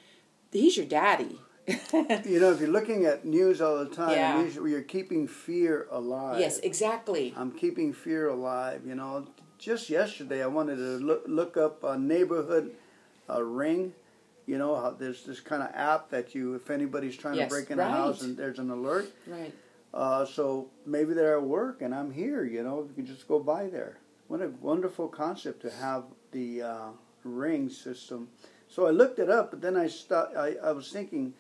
he's 0.51 0.77
your 0.77 0.87
daddy. 0.87 1.39
You 2.25 2.41
know, 2.41 2.51
if 2.53 2.61
you're 2.61 2.69
looking 2.71 3.05
at 3.05 3.25
news 3.25 3.61
all 3.61 3.79
the 3.85 3.87
time, 3.95 4.11
Yeah. 4.13 4.43
you're 4.65 4.83
keeping 4.83 5.27
fear 5.29 5.87
alive. 5.91 6.41
yes, 6.41 6.59
exactly. 6.59 7.33
I'm 7.37 7.53
keeping 7.53 7.93
fear 7.93 8.29
alive. 8.29 8.83
You 8.87 8.95
know, 8.95 9.27
just 9.59 9.89
yesterday 9.91 10.43
I 10.43 10.47
wanted 10.49 10.77
to 10.77 10.99
look, 11.05 11.25
look 11.27 11.57
up 11.57 11.85
a 11.85 11.97
neighborhood 11.99 12.73
uh, 13.31 13.43
ring. 13.43 13.95
You 14.47 14.59
know, 14.59 14.75
how 14.75 14.91
there's 14.91 15.25
this 15.25 15.39
kind 15.41 15.63
of 15.63 15.71
app 15.75 16.11
that 16.11 16.35
you, 16.35 16.55
if 16.55 16.69
anybody's 16.71 17.17
trying 17.17 17.37
Yes, 17.37 17.49
to 17.49 17.55
break 17.55 17.71
in 17.71 17.79
a 17.79 17.89
house 17.89 18.23
and 18.23 18.37
there's 18.37 18.59
an 18.59 18.71
alert. 18.71 19.13
Right. 19.27 19.55
Uh, 19.95 20.25
so 20.25 20.69
maybe 20.85 21.15
they're 21.15 21.37
at 21.37 21.43
work 21.45 21.81
and 21.81 21.95
I'm 21.95 22.11
here. 22.11 22.43
You 22.45 22.65
know, 22.65 22.83
you 22.89 22.95
can 22.95 23.07
just 23.07 23.29
go 23.29 23.39
by 23.39 23.69
there. 23.69 23.99
What 24.27 24.41
a 24.43 24.49
wonderful 24.61 25.07
concept 25.09 25.63
to 25.63 25.71
have 25.71 26.05
the 26.33 26.63
uh, 26.63 26.89
ring 27.23 27.69
system. 27.69 28.29
So 28.69 28.87
I 28.87 28.91
looked 28.91 29.19
it 29.21 29.31
up, 29.31 29.51
but 29.51 29.61
then 29.61 29.77
I, 29.77 29.87
stopped, 29.87 30.35
I 30.37 30.55
I 30.65 30.73
was 30.73 30.91
thinking, 30.91 31.35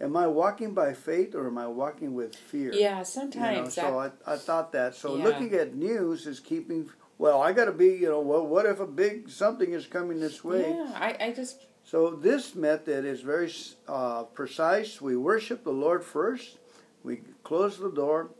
am 0.00 0.16
I 0.16 0.26
walking 0.26 0.74
by 0.74 0.92
faith 0.92 1.34
or 1.34 1.46
am 1.46 1.58
I 1.58 1.66
walking 1.66 2.14
with 2.14 2.34
fear? 2.36 2.72
Yeah, 2.74 2.90
You 2.90 2.96
know, 2.98 3.02
sometimes. 3.04 3.74
so 3.74 3.98
I, 3.98 4.10
I 4.26 4.36
thought 4.36 4.72
that. 4.72 4.94
So 4.94 5.16
Yeah. 5.16 5.24
looking 5.24 5.52
at 5.54 5.74
news 5.74 6.26
is 6.26 6.40
keeping. 6.40 6.90
Well, 7.18 7.40
I 7.40 7.52
got 7.52 7.66
to 7.66 7.72
be. 7.72 7.88
You 7.94 8.08
know, 8.08 8.20
well, 8.20 8.46
what 8.46 8.66
if 8.66 8.80
a 8.80 8.86
big 8.86 9.30
something 9.30 9.72
is 9.72 9.86
coming 9.86 10.20
this 10.20 10.42
way? 10.42 10.70
yeah, 10.70 10.92
I, 10.94 11.26
I 11.28 11.32
just 11.32 11.66
So 11.84 12.10
this 12.10 12.54
method 12.54 13.04
is 13.04 13.20
very 13.20 13.52
uh, 13.88 14.24
precise. 14.24 15.00
We 15.00 15.16
worship 15.16 15.64
the 15.64 15.72
Lord 15.72 16.02
first. 16.02 16.58
We 17.02 17.22
close 17.42 17.78
the 17.78 17.90
door. 17.90 18.30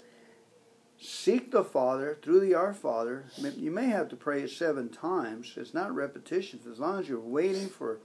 Seek 0.99 1.51
the 1.51 1.65
Father 1.65 2.17
through 2.23 2.41
the 2.41 2.55
Our 2.55 2.73
Father. 2.73 3.25
You 3.57 3.71
may 3.71 3.87
have 3.87 4.09
to 4.09 4.17
pray 4.17 4.43
it 4.43 4.51
seven 4.51 4.89
times. 4.89 5.53
It's 5.57 5.75
not 5.75 5.95
repetitions. 5.95 6.67
As 6.67 6.79
long 6.79 6.99
as 7.01 7.09
you're 7.09 7.21
waiting 7.21 7.69
for, 7.69 7.99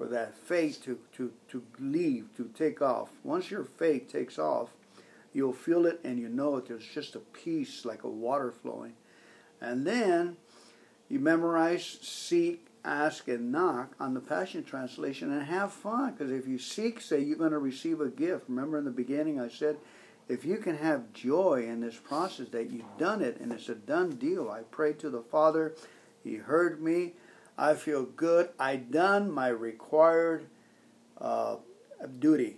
for 0.00 0.06
that 0.06 0.34
faith 0.34 0.82
to, 0.82 0.98
to, 1.14 1.30
to 1.50 1.62
leave, 1.78 2.34
to 2.34 2.50
take 2.56 2.80
off. 2.80 3.10
Once 3.22 3.50
your 3.50 3.64
faith 3.64 4.10
takes 4.10 4.38
off, 4.38 4.70
you'll 5.34 5.52
feel 5.52 5.84
it 5.84 6.00
and 6.02 6.18
you 6.18 6.26
know 6.26 6.56
it. 6.56 6.68
There's 6.68 6.86
just 6.86 7.16
a 7.16 7.18
peace 7.18 7.84
like 7.84 8.02
a 8.02 8.08
water 8.08 8.50
flowing. 8.50 8.94
And 9.60 9.86
then 9.86 10.38
you 11.10 11.18
memorize, 11.18 11.84
seek, 12.00 12.66
ask, 12.82 13.28
and 13.28 13.52
knock 13.52 13.92
on 14.00 14.14
the 14.14 14.20
Passion 14.20 14.64
Translation 14.64 15.30
and 15.34 15.42
have 15.42 15.70
fun. 15.70 16.12
Because 16.12 16.32
if 16.32 16.48
you 16.48 16.56
seek, 16.56 17.02
say 17.02 17.20
you're 17.20 17.36
going 17.36 17.50
to 17.50 17.58
receive 17.58 18.00
a 18.00 18.08
gift. 18.08 18.44
Remember 18.48 18.78
in 18.78 18.86
the 18.86 18.90
beginning 18.90 19.38
I 19.38 19.50
said, 19.50 19.76
if 20.30 20.46
you 20.46 20.56
can 20.56 20.78
have 20.78 21.12
joy 21.12 21.66
in 21.68 21.82
this 21.82 21.96
process 21.96 22.48
that 22.52 22.70
you've 22.70 22.96
done 22.96 23.20
it 23.20 23.38
and 23.38 23.52
it's 23.52 23.68
a 23.68 23.74
done 23.74 24.12
deal. 24.12 24.48
I 24.48 24.60
prayed 24.62 24.98
to 25.00 25.10
the 25.10 25.20
Father, 25.20 25.74
He 26.24 26.36
heard 26.36 26.80
me. 26.80 27.12
I 27.60 27.74
feel 27.74 28.04
good. 28.04 28.48
I 28.58 28.76
done 28.76 29.30
my 29.30 29.48
required 29.48 30.46
uh, 31.20 31.56
duty. 32.18 32.56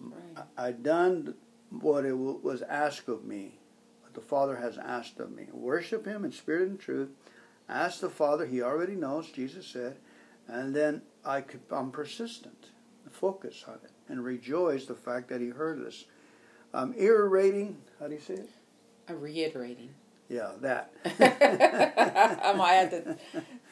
right. 0.00 0.46
I 0.56 0.70
done 0.70 1.34
what 1.70 2.04
it 2.04 2.10
w- 2.10 2.38
was 2.40 2.62
asked 2.62 3.08
of 3.08 3.24
me, 3.24 3.58
what 4.02 4.14
the 4.14 4.20
Father 4.20 4.54
has 4.56 4.78
asked 4.78 5.18
of 5.18 5.32
me. 5.32 5.48
Worship 5.52 6.06
Him 6.06 6.24
in 6.24 6.30
spirit 6.30 6.68
and 6.68 6.78
truth. 6.78 7.08
Ask 7.68 7.98
the 7.98 8.08
Father. 8.08 8.46
He 8.46 8.62
already 8.62 8.94
knows. 8.94 9.32
Jesus 9.32 9.66
said, 9.66 9.96
and 10.46 10.76
then 10.76 11.02
I 11.24 11.40
could, 11.40 11.60
I'm 11.72 11.90
persistent. 11.90 12.68
Focus 13.10 13.64
on 13.66 13.80
it 13.82 13.90
and 14.08 14.22
rejoice 14.22 14.86
the 14.86 14.94
fact 14.94 15.28
that 15.30 15.40
He 15.40 15.48
heard 15.48 15.84
us. 15.84 16.04
I'm 16.72 16.94
iterating. 16.96 17.78
How 17.98 18.06
do 18.06 18.14
you 18.14 18.20
say 18.20 18.34
it? 18.34 18.50
I'm 19.08 19.20
reiterating. 19.20 19.90
Yeah, 20.28 20.52
that. 20.60 20.92
I 21.04 22.52
might 22.52 22.74
have 22.74 22.90
to 22.90 23.16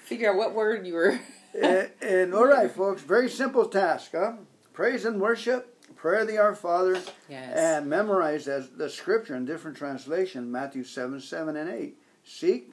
figure 0.07 0.31
out 0.31 0.37
what 0.37 0.55
word 0.55 0.87
you 0.87 0.95
were. 0.95 1.21
and, 1.61 1.91
and 2.01 2.35
all 2.35 2.47
right, 2.47 2.71
folks, 2.75 3.03
very 3.03 3.29
simple 3.29 3.67
task, 3.67 4.13
huh? 4.13 4.35
Praise 4.73 5.05
and 5.05 5.21
worship, 5.21 5.75
prayer 5.97 6.21
of 6.21 6.29
the 6.29 6.39
Our 6.39 6.55
Father, 6.55 7.01
Yes. 7.29 7.57
and 7.57 7.89
memorize 7.89 8.47
as 8.47 8.71
the 8.71 8.89
scripture 8.89 9.35
in 9.35 9.45
different 9.45 9.77
translation, 9.77 10.51
Matthew 10.51 10.85
7, 10.85 11.21
7, 11.21 11.57
and 11.57 11.69
8. 11.71 11.97
Seek, 12.25 12.73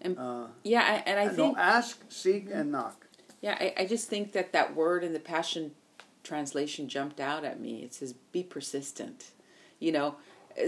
And- 0.00 0.18
uh, 0.18 0.46
yeah, 0.64 1.02
and 1.06 1.18
I 1.20 1.26
no, 1.26 1.32
think 1.34 1.58
ask, 1.58 2.00
seek, 2.08 2.48
and 2.52 2.72
knock. 2.72 3.06
Yeah, 3.42 3.56
I, 3.60 3.74
I 3.78 3.86
just 3.86 4.08
think 4.08 4.32
that 4.32 4.52
that 4.52 4.74
word 4.74 5.04
in 5.04 5.12
the 5.12 5.20
Passion 5.20 5.72
Translation 6.22 6.88
jumped 6.88 7.20
out 7.20 7.44
at 7.44 7.60
me. 7.60 7.82
It 7.82 7.94
says, 7.94 8.12
be 8.32 8.42
persistent. 8.42 9.30
You 9.78 9.92
know, 9.92 10.16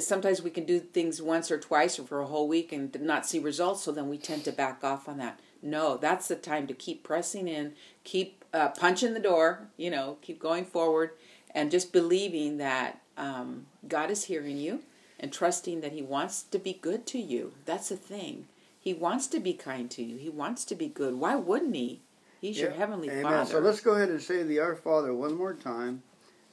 sometimes 0.00 0.42
we 0.42 0.50
can 0.50 0.64
do 0.64 0.80
things 0.80 1.20
once 1.20 1.50
or 1.50 1.58
twice 1.58 1.98
or 1.98 2.04
for 2.04 2.20
a 2.20 2.26
whole 2.26 2.48
week 2.48 2.72
and 2.72 2.96
not 3.00 3.26
see 3.26 3.38
results, 3.38 3.82
so 3.82 3.92
then 3.92 4.08
we 4.08 4.18
tend 4.18 4.44
to 4.44 4.52
back 4.52 4.82
off 4.84 5.08
on 5.08 5.18
that. 5.18 5.40
No, 5.62 5.96
that's 5.96 6.28
the 6.28 6.36
time 6.36 6.66
to 6.66 6.74
keep 6.74 7.02
pressing 7.02 7.46
in, 7.48 7.74
keep 8.04 8.44
uh, 8.52 8.68
punching 8.68 9.14
the 9.14 9.20
door, 9.20 9.68
you 9.76 9.90
know, 9.90 10.18
keep 10.20 10.40
going 10.40 10.64
forward, 10.64 11.10
and 11.54 11.70
just 11.70 11.92
believing 11.92 12.58
that 12.58 13.00
um, 13.16 13.66
God 13.86 14.10
is 14.10 14.24
hearing 14.24 14.56
you 14.56 14.82
and 15.20 15.32
trusting 15.32 15.80
that 15.80 15.92
He 15.92 16.02
wants 16.02 16.42
to 16.44 16.58
be 16.58 16.72
good 16.72 17.06
to 17.08 17.18
you. 17.18 17.52
That's 17.64 17.90
the 17.90 17.96
thing. 17.96 18.46
He 18.78 18.92
wants 18.92 19.28
to 19.28 19.38
be 19.38 19.52
kind 19.52 19.90
to 19.92 20.02
you, 20.02 20.16
He 20.16 20.28
wants 20.28 20.64
to 20.66 20.74
be 20.74 20.88
good. 20.88 21.14
Why 21.14 21.36
wouldn't 21.36 21.76
He? 21.76 22.00
He's 22.40 22.58
your 22.58 22.72
heavenly 22.72 23.08
Amen. 23.08 23.22
Father. 23.22 23.50
So 23.52 23.58
let's 23.60 23.80
go 23.80 23.92
ahead 23.92 24.08
and 24.08 24.20
say 24.20 24.42
the 24.42 24.58
Our 24.58 24.74
Father 24.74 25.14
one 25.14 25.34
more 25.36 25.54
time. 25.54 26.02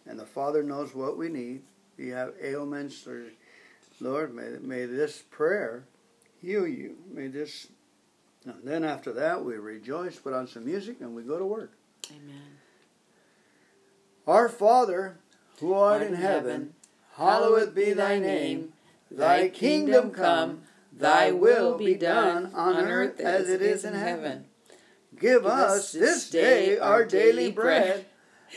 And 0.05 0.19
the 0.19 0.25
Father 0.25 0.61
knows 0.61 0.93
what 0.93 1.17
we 1.17 1.29
need. 1.29 1.63
You 1.99 2.13
have 2.13 2.33
ailments 2.41 3.05
or, 3.05 3.25
Lord, 3.99 4.33
may, 4.33 4.55
may 4.61 4.85
this 4.85 5.21
prayer 5.29 5.83
heal 6.41 6.65
you. 6.65 6.95
May 7.11 7.27
this. 7.27 7.67
And 8.45 8.55
then 8.63 8.83
after 8.83 9.11
that, 9.13 9.43
we 9.43 9.55
rejoice, 9.55 10.15
put 10.15 10.33
on 10.33 10.47
some 10.47 10.65
music, 10.65 11.01
and 11.01 11.13
we 11.13 11.23
go 11.23 11.37
to 11.37 11.45
work. 11.45 11.73
Amen. 12.09 12.41
Our 14.25 14.47
Father, 14.47 15.17
who 15.59 15.73
art 15.73 16.01
in 16.01 16.13
heaven, 16.13 16.73
hallowed 17.15 17.75
be 17.75 17.93
thy 17.93 18.17
name. 18.17 18.73
Thy 19.11 19.49
kingdom 19.49 20.11
come, 20.11 20.61
thy 20.93 21.31
will 21.31 21.77
be 21.77 21.95
done 21.95 22.51
on 22.53 22.77
earth 22.77 23.19
as 23.19 23.49
it 23.49 23.61
is 23.61 23.83
in 23.83 23.93
heaven. 23.93 24.45
Give 25.19 25.45
us 25.45 25.91
this 25.91 26.29
day 26.29 26.77
our 26.77 27.03
daily 27.03 27.51
bread, 27.51 28.05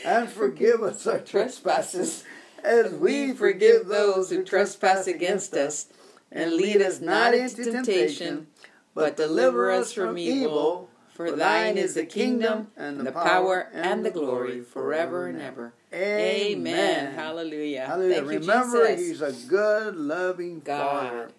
and 0.05 0.29
forgive 0.29 0.81
us 0.81 1.05
our 1.07 1.19
trespasses, 1.19 2.23
as 2.63 2.93
we 2.93 3.33
forgive 3.33 3.87
those 3.87 4.29
who 4.29 4.43
trespass 4.43 5.07
against 5.07 5.53
us. 5.53 5.87
And 6.31 6.53
lead 6.53 6.81
us 6.81 6.99
not 6.99 7.35
into 7.35 7.71
temptation, 7.71 8.47
but 8.95 9.15
deliver 9.15 9.69
us 9.69 9.93
from 9.93 10.17
evil. 10.17 10.89
For 11.13 11.31
thine 11.31 11.77
is 11.77 11.93
the 11.93 12.07
kingdom, 12.07 12.69
and 12.75 12.99
the 13.05 13.11
power, 13.11 13.69
and 13.71 14.03
the 14.03 14.09
glory, 14.09 14.61
forever 14.61 15.27
and 15.27 15.39
ever. 15.39 15.75
Amen. 15.93 17.13
Hallelujah. 17.13 17.85
Hallelujah. 17.85 18.15
Thank 18.15 18.31
you, 18.31 18.39
Remember, 18.39 18.95
Jesus. 18.95 19.07
He's 19.07 19.45
a 19.45 19.47
good, 19.47 19.95
loving 19.95 20.61
God. 20.61 21.09
Father. 21.09 21.29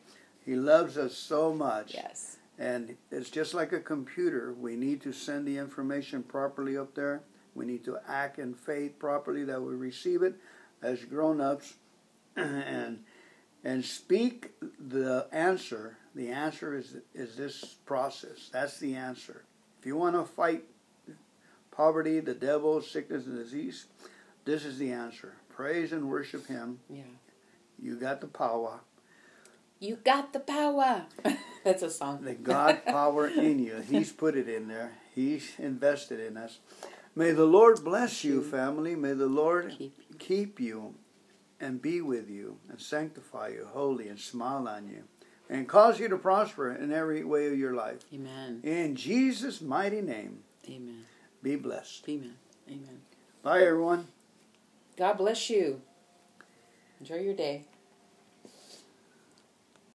He 0.47 0.55
loves 0.55 0.97
us 0.97 1.17
so 1.17 1.53
much. 1.53 1.95
Yes. 1.95 2.37
And 2.57 2.97
it's 3.11 3.31
just 3.31 3.53
like 3.53 3.73
a 3.73 3.81
computer. 3.81 4.53
We 4.53 4.77
need 4.77 5.01
to 5.03 5.13
send 5.13 5.45
the 5.45 5.59
information 5.59 6.23
properly 6.23 6.79
up 6.79 6.95
there. 6.95 7.23
We 7.57 7.67
need 7.67 7.85
to 7.87 7.99
act 8.07 8.39
in 8.39 8.55
faith 8.55 8.99
properly 9.01 9.43
that 9.45 9.61
we 9.61 9.75
receive 9.75 10.23
it 10.23 10.37
as 10.85 11.05
grown 11.05 11.41
ups 11.41 11.75
and 12.37 13.03
and 13.65 13.85
speak 13.85 14.51
the 14.79 15.27
answer. 15.33 15.97
The 16.15 16.29
answer 16.31 16.77
is 16.77 16.97
is 17.15 17.37
this 17.37 17.65
process. 17.87 18.51
That's 18.53 18.79
the 18.79 18.95
answer. 18.95 19.45
If 19.81 19.87
you 19.87 19.97
want 19.97 20.15
to 20.15 20.25
fight 20.25 20.65
poverty, 21.71 22.21
the 22.21 22.35
devil, 22.35 22.81
sickness, 22.81 23.27
and 23.27 23.37
disease, 23.37 23.87
this 24.45 24.65
is 24.65 24.79
the 24.79 24.93
answer. 24.93 25.35
Praise 25.49 25.93
and 25.93 26.09
worship 26.09 26.47
Him. 26.47 26.79
Yeah. 26.89 27.03
You 27.79 27.97
got 27.97 28.21
the 28.21 28.29
power, 28.29 28.81
You 29.81 29.97
got 29.97 30.33
the 30.33 30.41
power. 30.41 31.07
That's 31.65 31.83
a 31.83 31.91
song. 31.91 32.23
the 32.23 32.35
God 32.35 32.85
power 32.87 33.27
in 33.27 33.59
you. 33.59 33.83
He's 33.89 34.13
put 34.13 34.37
it 34.37 34.49
in 34.49 34.69
there. 34.69 34.93
He's 35.15 35.53
invested 35.59 36.21
in 36.21 36.37
us. 36.37 36.59
May 37.17 37.31
the 37.31 37.45
Lord 37.45 37.85
bless 37.85 38.25
you, 38.25 38.43
family. 38.43 38.97
May 38.97 39.13
the 39.13 39.27
Lord 39.27 39.77
Keep 40.19 40.59
you. 40.61 40.95
and 41.61 41.81
be 41.81 42.01
with 42.01 42.29
you 42.29 42.59
and 42.69 42.81
sanctify 42.81 43.49
you 43.49 43.69
holy 43.73 44.09
and 44.09 44.19
smile 44.19 44.67
on 44.69 44.89
you 44.89 45.05
and 45.49 45.69
cause 45.69 46.01
you 46.01 46.09
to 46.09 46.17
prosper 46.17 46.73
in 46.73 46.93
every 46.93 47.23
way 47.25 47.47
of 47.47 47.59
your 47.59 47.75
life. 47.75 48.01
Amen. 48.13 48.61
In 48.65 48.97
Jesus' 48.97 49.61
mighty 49.61 50.01
name, 50.01 50.41
Amen. 50.69 51.05
be 51.43 51.57
blessed. 51.57 52.09
Amen. 52.09 52.35
Amen. 52.69 53.01
Bye, 53.43 53.61
everyone. 53.63 54.09
God 54.97 55.15
bless 55.19 55.51
you. 55.51 55.81
Enjoy 57.01 57.17
your 57.17 57.35
day. 57.35 57.65